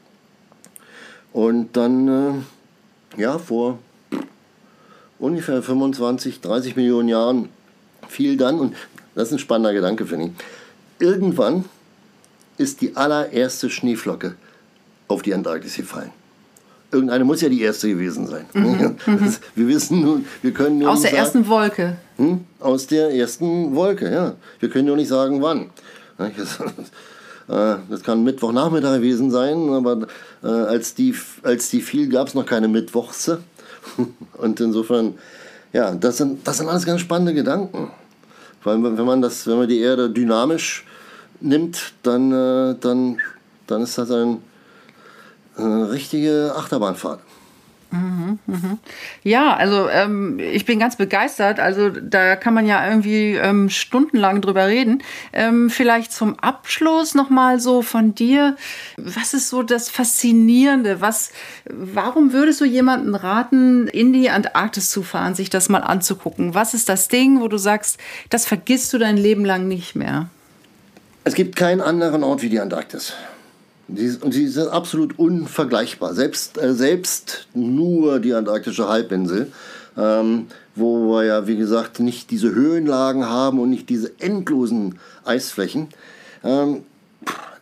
Und 1.33 1.75
dann, 1.75 2.07
äh, 3.17 3.21
ja, 3.21 3.39
vor 3.39 3.79
ungefähr 5.19 5.63
25, 5.63 6.41
30 6.41 6.75
Millionen 6.75 7.09
Jahren 7.09 7.49
fiel 8.07 8.37
dann, 8.37 8.59
und 8.59 8.75
das 9.15 9.29
ist 9.29 9.33
ein 9.33 9.39
spannender 9.39 9.73
Gedanke, 9.73 10.05
finde 10.05 10.27
ich, 10.27 10.31
irgendwann 11.05 11.65
ist 12.57 12.81
die 12.81 12.95
allererste 12.95 13.69
Schneeflocke 13.69 14.35
auf 15.07 15.21
die 15.21 15.33
Antarktis 15.33 15.75
gefallen. 15.75 16.11
Irgendeine 16.91 17.25
muss 17.25 17.41
ja 17.41 17.49
die 17.49 17.61
erste 17.61 17.89
gewesen 17.89 18.27
sein. 18.27 18.45
Mhm. 18.53 18.95
wir 19.55 19.67
wissen 19.67 20.01
nun, 20.01 20.25
wir 20.41 20.51
können 20.51 20.79
nur 20.79 20.91
Aus 20.91 21.01
der 21.01 21.11
sagen, 21.11 21.21
ersten 21.21 21.47
Wolke. 21.47 21.97
Hm? 22.15 22.45
Aus 22.59 22.87
der 22.87 23.13
ersten 23.13 23.75
Wolke, 23.75 24.09
ja. 24.09 24.35
Wir 24.59 24.69
können 24.69 24.85
nur 24.85 24.95
nicht 24.95 25.09
sagen, 25.09 25.41
wann. 25.41 25.69
Äh, 27.49 27.77
das 27.89 28.03
kann 28.03 28.25
Mittwochnachmittag 28.25 28.95
gewesen 28.95 29.31
sein, 29.31 29.69
aber 29.69 30.07
äh, 30.43 30.47
als, 30.47 30.95
die, 30.95 31.15
als 31.43 31.69
die 31.69 31.81
fiel, 31.81 32.09
gab 32.09 32.27
es 32.27 32.33
noch 32.33 32.45
keine 32.45 32.67
Mittwochse. 32.67 33.41
Und 34.37 34.59
insofern, 34.59 35.17
ja, 35.71 35.95
das 35.95 36.17
sind, 36.17 36.45
das 36.45 36.57
sind 36.57 36.67
alles 36.67 36.85
ganz 36.85 36.99
spannende 36.99 37.33
Gedanken. 37.33 37.91
Weil 38.63 38.83
wenn 38.83 39.05
man, 39.05 39.21
das, 39.21 39.47
wenn 39.47 39.59
man 39.59 39.69
die 39.69 39.79
Erde 39.79 40.09
dynamisch 40.09 40.85
nimmt, 41.39 41.93
dann, 42.03 42.31
äh, 42.31 42.75
dann, 42.79 43.19
dann 43.65 43.81
ist 43.81 43.97
das 43.97 44.11
ein, 44.11 44.39
eine 45.55 45.89
richtige 45.89 46.53
Achterbahnfahrt. 46.53 47.21
Ja, 49.23 49.55
also 49.55 49.89
ähm, 49.89 50.39
ich 50.39 50.65
bin 50.65 50.79
ganz 50.79 50.97
begeistert. 50.97 51.59
Also 51.59 51.89
da 51.89 52.35
kann 52.35 52.53
man 52.53 52.65
ja 52.65 52.87
irgendwie 52.87 53.33
ähm, 53.33 53.69
stundenlang 53.69 54.41
drüber 54.41 54.67
reden. 54.67 55.03
Ähm, 55.31 55.69
vielleicht 55.69 56.11
zum 56.11 56.37
Abschluss 56.39 57.15
nochmal 57.15 57.59
so 57.59 57.81
von 57.81 58.13
dir. 58.13 58.57
Was 58.97 59.33
ist 59.33 59.49
so 59.49 59.63
das 59.63 59.89
Faszinierende? 59.89 61.01
Was, 61.01 61.31
warum 61.65 62.33
würdest 62.33 62.59
du 62.61 62.65
jemanden 62.65 63.15
raten, 63.15 63.87
in 63.87 64.11
die 64.11 64.29
Antarktis 64.29 64.89
zu 64.89 65.03
fahren, 65.03 65.35
sich 65.35 65.49
das 65.49 65.69
mal 65.69 65.79
anzugucken? 65.79 66.53
Was 66.53 66.73
ist 66.73 66.89
das 66.89 67.07
Ding, 67.07 67.39
wo 67.39 67.47
du 67.47 67.57
sagst, 67.57 67.99
das 68.29 68.45
vergisst 68.45 68.91
du 68.93 68.97
dein 68.97 69.17
Leben 69.17 69.45
lang 69.45 69.67
nicht 69.67 69.95
mehr? 69.95 70.29
Es 71.23 71.35
gibt 71.35 71.55
keinen 71.55 71.81
anderen 71.81 72.23
Ort 72.23 72.41
wie 72.41 72.49
die 72.49 72.59
Antarktis. 72.59 73.13
Und 73.87 74.33
sie 74.33 74.47
sind 74.47 74.67
absolut 74.67 75.17
unvergleichbar. 75.17 76.13
Selbst, 76.13 76.57
äh, 76.57 76.73
selbst 76.73 77.47
nur 77.53 78.19
die 78.19 78.33
antarktische 78.33 78.87
Halbinsel, 78.87 79.51
ähm, 79.97 80.47
wo 80.75 81.13
wir 81.13 81.23
ja, 81.23 81.47
wie 81.47 81.55
gesagt, 81.55 81.99
nicht 81.99 82.29
diese 82.29 82.53
Höhenlagen 82.53 83.25
haben 83.29 83.59
und 83.59 83.69
nicht 83.69 83.89
diese 83.89 84.11
endlosen 84.19 84.99
Eisflächen. 85.23 85.87
Ähm, 86.43 86.83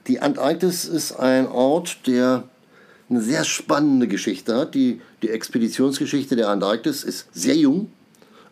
die 0.08 0.20
Antarktis 0.20 0.86
ist 0.86 1.14
ein 1.14 1.48
Ort, 1.48 2.08
der 2.08 2.44
eine 3.10 3.22
sehr 3.22 3.44
spannende 3.44 4.08
Geschichte 4.08 4.56
hat. 4.56 4.74
Die, 4.74 5.02
die 5.22 5.30
Expeditionsgeschichte 5.30 6.36
der 6.36 6.50
Antarktis 6.50 7.04
ist 7.04 7.28
sehr 7.34 7.56
jung, 7.56 7.92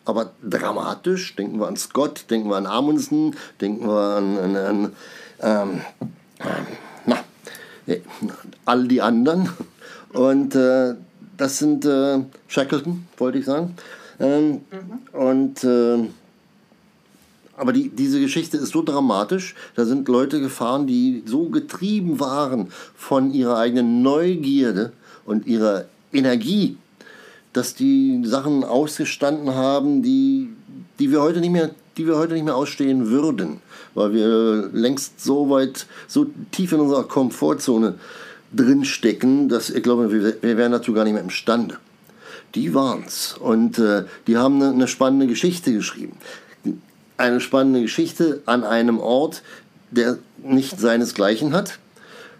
aber 0.04 0.32
dramatisch. 0.48 1.34
Denken 1.34 1.58
wir 1.58 1.66
an 1.66 1.76
Scott, 1.76 2.26
denken 2.30 2.48
wir 2.50 2.56
an 2.56 2.66
Amundsen, 2.66 3.34
denken 3.60 3.86
wir 3.86 4.16
an, 4.16 4.38
an, 4.38 4.56
an 4.56 4.92
ähm, 5.40 5.80
all 8.64 8.88
die 8.88 9.00
anderen. 9.02 9.48
Und 10.12 10.54
äh, 10.54 10.94
das 11.36 11.58
sind 11.58 11.84
äh, 11.84 12.20
Shackleton, 12.48 13.06
wollte 13.16 13.38
ich 13.38 13.44
sagen. 13.44 13.74
Ähm, 14.20 14.60
mhm. 14.70 15.18
Und 15.18 15.64
äh, 15.64 16.08
aber 17.56 17.72
die, 17.72 17.88
diese 17.88 18.20
Geschichte 18.20 18.56
ist 18.56 18.72
so 18.72 18.82
dramatisch. 18.82 19.54
Da 19.76 19.84
sind 19.84 20.08
Leute 20.08 20.40
gefahren, 20.40 20.86
die 20.86 21.22
so 21.26 21.48
getrieben 21.48 22.20
waren 22.20 22.68
von 22.96 23.32
ihrer 23.32 23.58
eigenen 23.58 24.02
Neugierde 24.02 24.92
und 25.24 25.46
ihrer 25.46 25.86
Energie, 26.12 26.76
dass 27.52 27.74
die 27.74 28.22
Sachen 28.24 28.64
ausgestanden 28.64 29.54
haben, 29.54 30.02
die, 30.02 30.50
die 30.98 31.10
wir 31.10 31.22
heute 31.22 31.40
nicht 31.40 31.52
mehr, 31.52 31.70
die 31.96 32.06
wir 32.06 32.16
heute 32.16 32.34
nicht 32.34 32.44
mehr 32.44 32.56
ausstehen 32.56 33.08
würden, 33.08 33.60
weil 33.94 34.12
wir 34.12 34.70
längst 34.72 35.20
so 35.20 35.50
weit, 35.50 35.86
so 36.06 36.26
tief 36.50 36.72
in 36.72 36.80
unserer 36.80 37.04
Komfortzone 37.04 37.94
drinstecken, 38.54 39.48
dass 39.48 39.70
ich 39.70 39.82
glaube, 39.82 40.12
wir, 40.12 40.42
wir 40.42 40.56
wären 40.56 40.72
dazu 40.72 40.92
gar 40.92 41.04
nicht 41.04 41.14
mehr 41.14 41.22
imstande. 41.22 41.78
Die 42.54 42.74
waren's 42.74 43.36
und 43.38 43.78
äh, 43.78 44.04
die 44.26 44.36
haben 44.36 44.62
eine, 44.62 44.72
eine 44.72 44.88
spannende 44.88 45.26
Geschichte 45.26 45.72
geschrieben. 45.72 46.16
Eine 47.16 47.40
spannende 47.40 47.82
Geschichte 47.82 48.42
an 48.46 48.64
einem 48.64 48.98
Ort, 48.98 49.42
der 49.90 50.18
nicht 50.42 50.78
seinesgleichen 50.78 51.52
hat, 51.52 51.78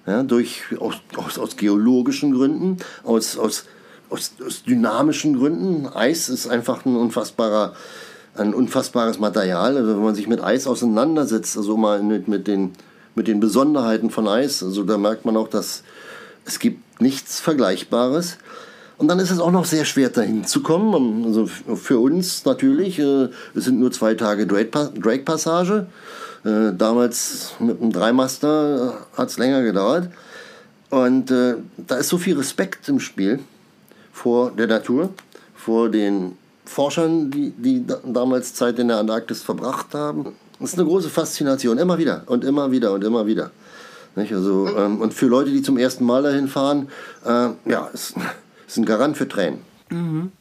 ja, 0.06 0.22
durch, 0.22 0.62
aus, 0.78 0.96
aus, 1.16 1.38
aus, 1.38 1.56
geologischen 1.56 2.32
Gründen, 2.32 2.78
aus, 3.04 3.38
aus, 3.38 3.64
aus, 4.10 4.32
aus, 4.44 4.62
dynamischen 4.64 5.38
Gründen. 5.38 5.86
Eis 5.86 6.28
ist 6.28 6.46
einfach 6.46 6.84
ein 6.84 6.96
unfassbarer, 6.96 7.74
ein 8.36 8.54
unfassbares 8.54 9.18
Material. 9.18 9.76
Also 9.76 9.90
wenn 9.90 10.04
man 10.04 10.14
sich 10.14 10.26
mit 10.26 10.42
Eis 10.42 10.66
auseinandersetzt, 10.66 11.56
also 11.56 11.76
mal 11.76 12.02
mit, 12.02 12.28
mit, 12.28 12.46
den, 12.46 12.72
mit 13.14 13.28
den 13.28 13.40
Besonderheiten 13.40 14.10
von 14.10 14.28
Eis, 14.28 14.62
also 14.62 14.82
da 14.84 14.98
merkt 14.98 15.24
man 15.24 15.36
auch, 15.36 15.48
dass 15.48 15.82
es 16.44 16.58
gibt 16.58 17.00
nichts 17.00 17.40
Vergleichbares. 17.40 18.38
Und 18.96 19.08
dann 19.08 19.18
ist 19.18 19.30
es 19.30 19.40
auch 19.40 19.50
noch 19.50 19.64
sehr 19.64 19.84
schwer 19.84 20.10
dahin 20.10 20.44
zu 20.44 20.62
kommen. 20.62 21.24
Also 21.24 21.46
für 21.46 21.98
uns 21.98 22.44
natürlich, 22.44 22.98
äh, 22.98 23.28
es 23.54 23.64
sind 23.64 23.80
nur 23.80 23.90
zwei 23.90 24.14
Tage 24.14 24.46
Drake-Passage. 24.46 25.86
Äh, 26.44 26.72
damals 26.76 27.54
mit 27.58 27.80
einem 27.80 27.92
Dreimaster 27.92 28.94
äh, 29.14 29.18
hat 29.18 29.30
es 29.30 29.38
länger 29.38 29.62
gedauert. 29.62 30.10
Und 30.90 31.26
da 31.26 31.96
ist 31.96 32.08
so 32.08 32.18
viel 32.18 32.36
Respekt 32.36 32.88
im 32.88 33.00
Spiel 33.00 33.40
vor 34.12 34.52
der 34.52 34.68
Natur, 34.68 35.08
vor 35.56 35.88
den 35.88 36.38
Forschern, 36.64 37.30
die, 37.30 37.50
die 37.50 37.84
damals 38.04 38.54
Zeit 38.54 38.78
in 38.78 38.88
der 38.88 38.98
Antarktis 38.98 39.42
verbracht 39.42 39.94
haben. 39.94 40.34
Das 40.58 40.72
ist 40.72 40.78
eine 40.78 40.88
große 40.88 41.10
Faszination, 41.10 41.78
immer 41.78 41.98
wieder 41.98 42.22
und 42.26 42.44
immer 42.44 42.70
wieder 42.70 42.92
und 42.92 43.04
immer 43.04 43.26
wieder. 43.26 43.50
Nicht? 44.16 44.32
Also, 44.32 44.68
ähm, 44.76 45.00
und 45.00 45.12
für 45.12 45.26
Leute, 45.26 45.50
die 45.50 45.62
zum 45.62 45.76
ersten 45.76 46.04
Mal 46.04 46.22
dahin 46.22 46.48
fahren, 46.48 46.88
äh, 47.24 47.48
ja, 47.68 47.86
ist, 47.92 48.14
ist 48.66 48.76
ein 48.76 48.84
Garant 48.84 49.16
für 49.16 49.28
Tränen. 49.28 49.60
Mhm. 49.90 50.32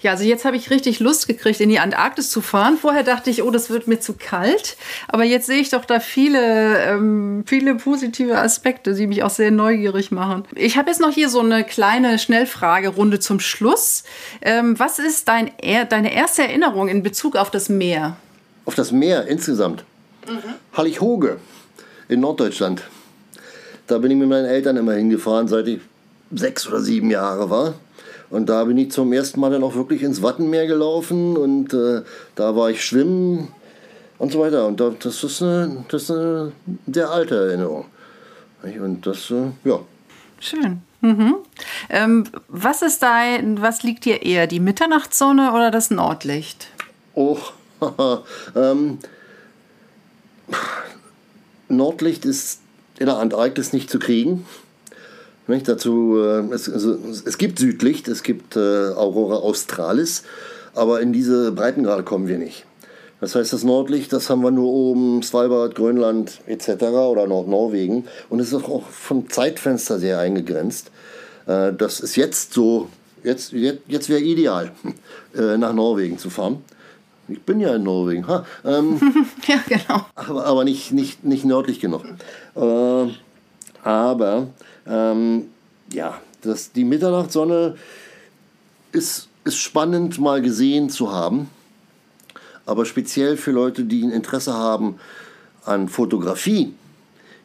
Ja, 0.00 0.12
also 0.12 0.24
jetzt 0.24 0.44
habe 0.44 0.56
ich 0.56 0.70
richtig 0.70 1.00
Lust 1.00 1.28
gekriegt, 1.28 1.60
in 1.60 1.68
die 1.68 1.78
Antarktis 1.78 2.30
zu 2.30 2.40
fahren. 2.40 2.76
Vorher 2.76 3.02
dachte 3.02 3.30
ich, 3.30 3.42
oh, 3.42 3.50
das 3.50 3.70
wird 3.70 3.86
mir 3.86 4.00
zu 4.00 4.14
kalt. 4.14 4.76
Aber 5.08 5.24
jetzt 5.24 5.46
sehe 5.46 5.60
ich 5.60 5.70
doch 5.70 5.84
da 5.84 6.00
viele, 6.00 6.78
ähm, 6.78 7.44
viele 7.46 7.76
positive 7.76 8.38
Aspekte, 8.38 8.94
die 8.94 9.06
mich 9.06 9.22
auch 9.22 9.30
sehr 9.30 9.50
neugierig 9.50 10.10
machen. 10.10 10.44
Ich 10.54 10.76
habe 10.76 10.90
jetzt 10.90 11.00
noch 11.00 11.12
hier 11.12 11.28
so 11.28 11.40
eine 11.40 11.64
kleine 11.64 12.18
Schnellfragerunde 12.18 13.20
zum 13.20 13.40
Schluss. 13.40 14.04
Ähm, 14.40 14.78
was 14.78 14.98
ist 14.98 15.28
dein, 15.28 15.50
deine 15.88 16.14
erste 16.14 16.42
Erinnerung 16.42 16.88
in 16.88 17.02
Bezug 17.02 17.36
auf 17.36 17.50
das 17.50 17.68
Meer? 17.68 18.16
Auf 18.64 18.74
das 18.74 18.92
Meer 18.92 19.26
insgesamt? 19.26 19.84
Mhm. 20.28 20.54
Hallig-Hoge 20.72 21.38
in 22.08 22.20
Norddeutschland. 22.20 22.82
Da 23.86 23.98
bin 23.98 24.10
ich 24.10 24.16
mit 24.16 24.28
meinen 24.28 24.46
Eltern 24.46 24.76
immer 24.76 24.94
hingefahren, 24.94 25.48
seit 25.48 25.66
ich 25.68 25.80
sechs 26.30 26.66
oder 26.66 26.80
sieben 26.80 27.10
Jahre 27.10 27.50
war. 27.50 27.74
Und 28.32 28.48
da 28.48 28.64
bin 28.64 28.78
ich 28.78 28.90
zum 28.90 29.12
ersten 29.12 29.40
Mal 29.40 29.50
dann 29.50 29.62
auch 29.62 29.74
wirklich 29.74 30.02
ins 30.02 30.22
Wattenmeer 30.22 30.66
gelaufen 30.66 31.36
und 31.36 31.74
äh, 31.74 32.00
da 32.34 32.56
war 32.56 32.70
ich 32.70 32.82
schwimmen 32.82 33.48
und 34.16 34.32
so 34.32 34.40
weiter. 34.40 34.66
Und 34.66 34.80
das 34.80 35.22
ist 35.22 35.42
eine, 35.42 35.84
das 35.88 36.04
ist 36.04 36.12
eine 36.12 36.52
sehr 36.90 37.10
alte 37.10 37.34
Erinnerung. 37.34 37.84
Und 38.62 39.06
das, 39.06 39.30
äh, 39.30 39.50
ja. 39.64 39.80
Schön. 40.40 40.80
Mhm. 41.02 41.34
Ähm, 41.90 42.24
was 42.48 42.80
ist 42.80 43.02
dein, 43.02 43.60
was 43.60 43.82
liegt 43.82 44.06
dir 44.06 44.22
eher, 44.22 44.46
die 44.46 44.60
Mitternachtssonne 44.60 45.52
oder 45.52 45.70
das 45.70 45.90
Nordlicht? 45.90 46.68
Oh, 47.12 47.36
ähm, 48.56 48.98
Nordlicht 51.68 52.24
ist 52.24 52.62
in 52.98 53.06
der 53.06 53.18
Antarktis 53.18 53.74
nicht 53.74 53.90
zu 53.90 53.98
kriegen. 53.98 54.46
Nicht? 55.52 55.68
Dazu, 55.68 56.16
äh, 56.16 56.54
es, 56.54 56.66
also, 56.70 56.96
es 57.26 57.36
gibt 57.36 57.58
Südlicht, 57.58 58.08
es 58.08 58.22
gibt 58.22 58.56
äh, 58.56 58.58
Aurora 58.58 59.36
Australis, 59.36 60.22
aber 60.74 61.02
in 61.02 61.12
diese 61.12 61.52
Breitengrade 61.52 62.04
kommen 62.04 62.26
wir 62.26 62.38
nicht. 62.38 62.64
Das 63.20 63.34
heißt, 63.34 63.52
das 63.52 63.62
Nordlicht, 63.62 64.14
das 64.14 64.30
haben 64.30 64.40
wir 64.42 64.50
nur 64.50 64.72
oben, 64.72 65.22
Svalbard, 65.22 65.74
Grönland 65.74 66.40
etc. 66.46 66.84
oder 66.84 67.26
Nordnorwegen. 67.26 68.04
Und 68.30 68.40
es 68.40 68.48
ist 68.48 68.64
auch 68.64 68.88
vom 68.88 69.28
Zeitfenster 69.28 69.98
sehr 69.98 70.18
eingegrenzt. 70.20 70.90
Äh, 71.46 71.74
das 71.74 72.00
ist 72.00 72.16
jetzt 72.16 72.54
so, 72.54 72.88
jetzt, 73.22 73.52
jetzt, 73.52 73.82
jetzt 73.88 74.08
wäre 74.08 74.20
ideal, 74.20 74.72
nach 75.34 75.74
Norwegen 75.74 76.16
zu 76.16 76.30
fahren. 76.30 76.64
Ich 77.28 77.42
bin 77.42 77.60
ja 77.60 77.76
in 77.76 77.82
Norwegen. 77.82 78.26
Ha, 78.26 78.46
ähm, 78.64 78.98
ja, 79.46 79.56
genau. 79.68 80.06
Aber, 80.14 80.46
aber 80.46 80.64
nicht, 80.64 80.92
nicht, 80.92 81.24
nicht 81.24 81.44
nördlich 81.44 81.78
genug. 81.78 82.04
Äh, 82.56 83.08
aber 83.82 84.48
ähm, 84.86 85.46
ja, 85.92 86.20
das, 86.42 86.72
die 86.72 86.84
Mitternachtssonne 86.84 87.76
ist, 88.92 89.28
ist 89.44 89.56
spannend 89.56 90.18
mal 90.18 90.40
gesehen 90.42 90.90
zu 90.90 91.12
haben. 91.12 91.48
Aber 92.64 92.84
speziell 92.84 93.36
für 93.36 93.50
Leute, 93.50 93.84
die 93.84 94.02
ein 94.02 94.10
Interesse 94.10 94.54
haben 94.54 94.96
an 95.64 95.88
Fotografie, 95.88 96.74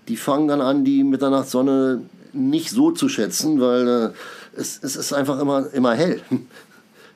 die 0.08 0.18
fangen 0.18 0.48
dann 0.48 0.62
an, 0.62 0.86
die 0.86 1.04
Mitternachtssonne 1.04 2.02
nicht 2.34 2.70
so 2.70 2.92
zu 2.92 3.10
schätzen, 3.10 3.60
weil 3.60 3.88
äh, 3.88 4.60
es, 4.60 4.80
es 4.82 4.96
ist 4.96 5.14
einfach 5.14 5.40
immer, 5.40 5.72
immer 5.74 5.94
hell. 5.94 6.22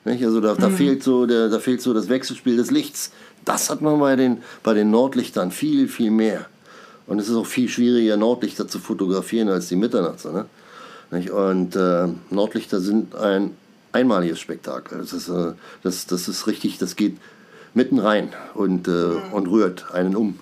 Also 0.04 0.40
da, 0.40 0.56
da, 0.56 0.68
mhm. 0.68 0.74
fehlt 0.74 1.04
so 1.04 1.26
der, 1.26 1.48
da 1.48 1.60
fehlt 1.60 1.80
so 1.80 1.94
das 1.94 2.08
Wechselspiel 2.08 2.56
des 2.56 2.72
Lichts. 2.72 3.12
Das 3.44 3.70
hat 3.70 3.82
man 3.82 4.00
bei 4.00 4.16
den, 4.16 4.38
bei 4.64 4.74
den 4.74 4.90
Nordlichtern 4.90 5.52
viel, 5.52 5.86
viel 5.86 6.10
mehr. 6.10 6.46
Und 7.06 7.18
es 7.18 7.28
ist 7.28 7.36
auch 7.36 7.46
viel 7.46 7.68
schwieriger, 7.68 8.16
Nordlichter 8.16 8.68
zu 8.68 8.78
fotografieren 8.78 9.48
als 9.48 9.68
die 9.68 9.76
Mitternachtssonne. 9.76 10.46
Und 11.10 11.76
äh, 11.76 12.08
Nordlichter 12.30 12.80
sind 12.80 13.14
ein 13.14 13.54
einmaliges 13.92 14.40
Spektakel. 14.40 14.98
Das 14.98 15.12
ist, 15.12 15.28
äh, 15.28 15.52
das, 15.82 16.06
das 16.06 16.28
ist 16.28 16.46
richtig, 16.46 16.78
das 16.78 16.96
geht 16.96 17.18
mitten 17.74 17.98
rein 17.98 18.30
und, 18.54 18.88
äh, 18.88 18.90
mhm. 18.90 19.32
und 19.32 19.46
rührt 19.48 19.92
einen 19.92 20.16
um. 20.16 20.38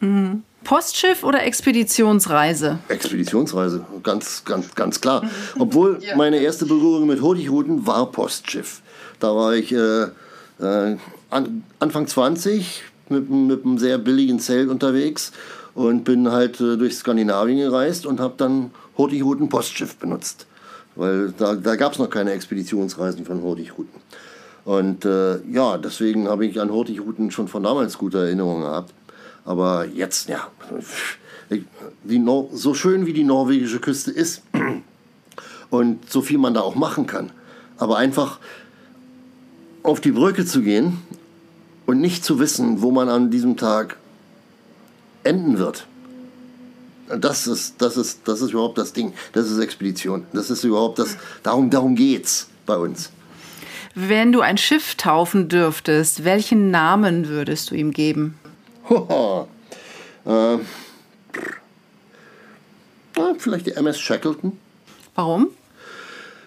Mhm. 0.00 0.42
Postschiff 0.64 1.24
oder 1.24 1.44
Expeditionsreise? 1.44 2.78
Expeditionsreise, 2.88 3.84
ganz, 4.02 4.44
ganz, 4.44 4.74
ganz 4.74 5.00
klar. 5.00 5.24
Mhm. 5.24 5.28
Obwohl 5.58 5.98
ja. 6.00 6.16
meine 6.16 6.38
erste 6.38 6.66
Berührung 6.66 7.06
mit 7.06 7.22
Honigrouten 7.22 7.86
war 7.86 8.10
Postschiff. 8.10 8.82
Da 9.18 9.34
war 9.34 9.54
ich 9.54 9.72
äh, 9.72 10.02
äh, 10.60 10.96
an, 11.30 11.64
Anfang 11.78 12.06
20 12.06 12.82
mit, 13.08 13.30
mit 13.30 13.64
einem 13.64 13.78
sehr 13.78 13.98
billigen 13.98 14.40
Zelt 14.40 14.68
unterwegs 14.68 15.32
und 15.78 16.02
bin 16.02 16.32
halt 16.32 16.60
äh, 16.60 16.76
durch 16.76 16.96
Skandinavien 16.96 17.58
gereist 17.58 18.04
und 18.04 18.18
habe 18.18 18.34
dann 18.36 18.72
Hurtigruten 18.96 19.48
Postschiff 19.48 19.94
benutzt. 19.94 20.48
Weil 20.96 21.32
da, 21.38 21.54
da 21.54 21.76
gab 21.76 21.92
es 21.92 22.00
noch 22.00 22.10
keine 22.10 22.32
Expeditionsreisen 22.32 23.24
von 23.24 23.42
Hurtigruten. 23.42 24.00
Und 24.64 25.04
äh, 25.04 25.38
ja, 25.48 25.78
deswegen 25.78 26.28
habe 26.28 26.46
ich 26.46 26.60
an 26.60 26.72
Hurtigruten 26.72 27.30
schon 27.30 27.46
von 27.46 27.62
damals 27.62 27.96
gute 27.96 28.18
Erinnerungen 28.18 28.62
gehabt. 28.62 28.92
Aber 29.44 29.86
jetzt, 29.86 30.28
ja, 30.28 30.48
die 32.02 32.18
Nor 32.18 32.48
so 32.52 32.74
schön 32.74 33.06
wie 33.06 33.12
die 33.12 33.22
norwegische 33.22 33.78
Küste 33.78 34.10
ist 34.10 34.42
und 35.70 36.10
so 36.10 36.22
viel 36.22 36.38
man 36.38 36.54
da 36.54 36.62
auch 36.62 36.74
machen 36.74 37.06
kann, 37.06 37.30
aber 37.76 37.98
einfach 37.98 38.40
auf 39.84 40.00
die 40.00 40.10
Brücke 40.10 40.44
zu 40.44 40.62
gehen 40.62 40.98
und 41.86 42.00
nicht 42.00 42.24
zu 42.24 42.40
wissen, 42.40 42.82
wo 42.82 42.90
man 42.90 43.08
an 43.08 43.30
diesem 43.30 43.56
Tag 43.56 43.96
enden 45.24 45.58
wird. 45.58 45.86
Das 47.08 47.46
ist, 47.46 47.80
das 47.80 47.96
ist, 47.96 48.20
das 48.26 48.42
ist 48.42 48.50
überhaupt 48.50 48.76
das 48.76 48.92
Ding. 48.92 49.14
Das 49.32 49.50
ist 49.50 49.58
Expedition. 49.58 50.26
Das 50.32 50.50
ist 50.50 50.64
überhaupt 50.64 50.98
das. 50.98 51.16
Darum, 51.42 51.70
darum 51.70 51.94
geht's 51.94 52.48
bei 52.66 52.76
uns. 52.76 53.10
Wenn 53.94 54.30
du 54.32 54.42
ein 54.42 54.58
Schiff 54.58 54.94
taufen 54.94 55.48
dürftest, 55.48 56.24
welchen 56.24 56.70
Namen 56.70 57.28
würdest 57.28 57.70
du 57.70 57.74
ihm 57.74 57.92
geben? 57.92 58.38
äh, 58.88 60.58
vielleicht 63.38 63.66
die 63.66 63.72
MS 63.72 63.98
Shackleton. 63.98 64.58
Warum? 65.14 65.48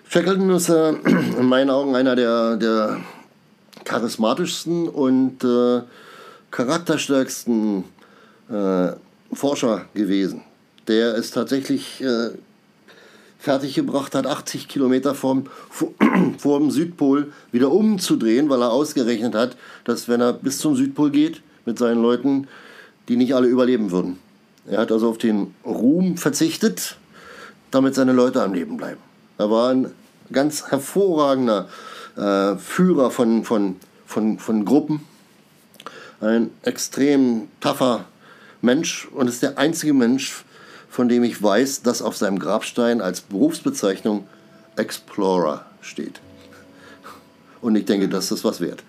Shackleton 0.07 0.49
ist 0.51 0.69
äh, 0.69 0.89
in 0.91 1.45
meinen 1.45 1.69
Augen 1.69 1.95
einer 1.95 2.15
der, 2.15 2.57
der 2.57 3.01
charismatischsten 3.83 4.87
und 4.87 5.43
äh, 5.43 5.81
charakterstärksten 6.51 7.85
äh, 8.51 8.93
Forscher 9.33 9.85
gewesen. 9.93 10.41
Der 10.87 11.15
es 11.15 11.31
tatsächlich 11.31 12.01
äh, 12.01 12.31
fertiggebracht 13.39 14.13
hat, 14.13 14.27
80 14.27 14.67
Kilometer 14.67 15.15
vom, 15.15 15.45
vor 15.69 16.59
dem 16.59 16.69
Südpol 16.69 17.31
wieder 17.51 17.71
umzudrehen, 17.71 18.49
weil 18.49 18.61
er 18.61 18.71
ausgerechnet 18.71 19.33
hat, 19.35 19.57
dass 19.83 20.07
wenn 20.07 20.21
er 20.21 20.33
bis 20.33 20.59
zum 20.59 20.75
Südpol 20.75 21.11
geht 21.11 21.41
mit 21.65 21.77
seinen 21.77 22.01
Leuten, 22.01 22.47
die 23.07 23.15
nicht 23.15 23.33
alle 23.33 23.47
überleben 23.47 23.91
würden. 23.91 24.19
Er 24.67 24.79
hat 24.79 24.91
also 24.91 25.09
auf 25.09 25.17
den 25.17 25.55
Ruhm 25.65 26.17
verzichtet, 26.17 26.97
damit 27.71 27.95
seine 27.95 28.13
Leute 28.13 28.43
am 28.43 28.53
Leben 28.53 28.77
bleiben. 28.77 29.01
Er 29.37 29.49
war 29.49 29.71
ein 29.71 29.91
ganz 30.31 30.69
hervorragender 30.69 31.67
äh, 32.15 32.55
Führer 32.57 33.09
von, 33.09 33.43
von, 33.43 33.77
von, 34.05 34.37
von 34.37 34.65
Gruppen, 34.65 35.01
ein 36.19 36.51
extrem 36.61 37.47
tougher 37.59 38.05
Mensch 38.61 39.07
und 39.13 39.27
ist 39.27 39.41
der 39.43 39.57
einzige 39.57 39.93
Mensch, 39.93 40.43
von 40.89 41.07
dem 41.07 41.23
ich 41.23 41.41
weiß, 41.41 41.83
dass 41.83 42.01
auf 42.01 42.17
seinem 42.17 42.39
Grabstein 42.39 43.01
als 43.01 43.21
Berufsbezeichnung 43.21 44.27
Explorer 44.75 45.65
steht. 45.81 46.19
Und 47.61 47.75
ich 47.75 47.85
denke, 47.85 48.09
das 48.09 48.31
ist 48.31 48.43
was 48.43 48.59
wert. 48.61 48.83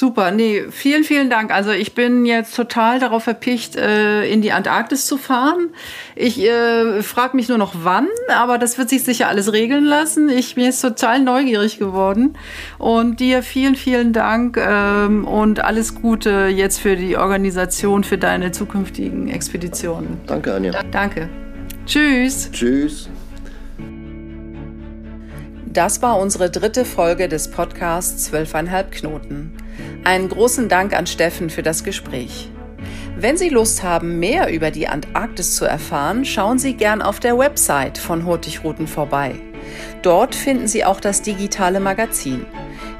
Super, 0.00 0.30
nee, 0.30 0.62
vielen, 0.70 1.04
vielen 1.04 1.28
Dank. 1.28 1.52
Also 1.52 1.72
ich 1.72 1.94
bin 1.94 2.24
jetzt 2.24 2.56
total 2.56 3.00
darauf 3.00 3.24
verpicht, 3.24 3.76
äh, 3.76 4.24
in 4.24 4.40
die 4.40 4.50
Antarktis 4.50 5.04
zu 5.04 5.18
fahren. 5.18 5.74
Ich 6.16 6.40
äh, 6.40 7.02
frage 7.02 7.36
mich 7.36 7.50
nur 7.50 7.58
noch 7.58 7.74
wann, 7.82 8.08
aber 8.34 8.56
das 8.56 8.78
wird 8.78 8.88
sich 8.88 9.04
sicher 9.04 9.28
alles 9.28 9.52
regeln 9.52 9.84
lassen. 9.84 10.30
Ich 10.30 10.54
bin 10.54 10.64
jetzt 10.64 10.80
total 10.80 11.20
neugierig 11.20 11.78
geworden. 11.78 12.38
Und 12.78 13.20
dir 13.20 13.42
vielen, 13.42 13.74
vielen 13.74 14.14
Dank 14.14 14.56
ähm, 14.56 15.26
und 15.26 15.60
alles 15.60 15.94
Gute 15.94 16.46
jetzt 16.46 16.80
für 16.80 16.96
die 16.96 17.18
Organisation, 17.18 18.02
für 18.02 18.16
deine 18.16 18.52
zukünftigen 18.52 19.28
Expeditionen. 19.28 20.16
Danke, 20.26 20.54
Anja. 20.54 20.82
Danke. 20.90 21.28
Tschüss. 21.84 22.50
Tschüss. 22.50 23.10
Das 25.72 26.02
war 26.02 26.18
unsere 26.18 26.50
dritte 26.50 26.84
Folge 26.84 27.28
des 27.28 27.48
Podcasts 27.48 28.24
Zwölfeinhalb 28.24 28.90
Knoten. 28.90 29.52
Einen 30.02 30.28
großen 30.28 30.68
Dank 30.68 30.96
an 30.96 31.06
Steffen 31.06 31.48
für 31.48 31.62
das 31.62 31.84
Gespräch. 31.84 32.50
Wenn 33.16 33.36
Sie 33.36 33.50
Lust 33.50 33.84
haben, 33.84 34.18
mehr 34.18 34.52
über 34.52 34.72
die 34.72 34.88
Antarktis 34.88 35.54
zu 35.54 35.66
erfahren, 35.66 36.24
schauen 36.24 36.58
Sie 36.58 36.74
gern 36.74 37.00
auf 37.00 37.20
der 37.20 37.38
Website 37.38 37.98
von 37.98 38.26
Hurtigruten 38.26 38.88
vorbei. 38.88 39.36
Dort 40.02 40.34
finden 40.34 40.66
Sie 40.66 40.84
auch 40.84 40.98
das 40.98 41.22
digitale 41.22 41.78
Magazin. 41.78 42.46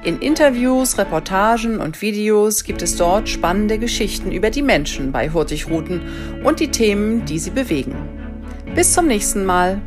In 0.05 0.21
Interviews, 0.21 0.97
Reportagen 0.97 1.81
und 1.81 2.01
Videos 2.01 2.62
gibt 2.62 2.83
es 2.83 2.95
dort 2.95 3.29
spannende 3.29 3.81
Geschichten 3.81 4.31
über 4.31 4.51
die 4.51 4.62
Menschen 4.62 5.11
bei 5.11 5.31
Hurtigruten 5.31 6.03
und 6.45 6.61
die 6.61 6.71
Themen, 6.71 7.25
die 7.25 7.41
sie 7.41 7.51
bewegen. 7.51 7.97
Bis 8.77 8.93
zum 8.93 9.09
nächsten 9.09 9.45
Mal. 9.45 9.83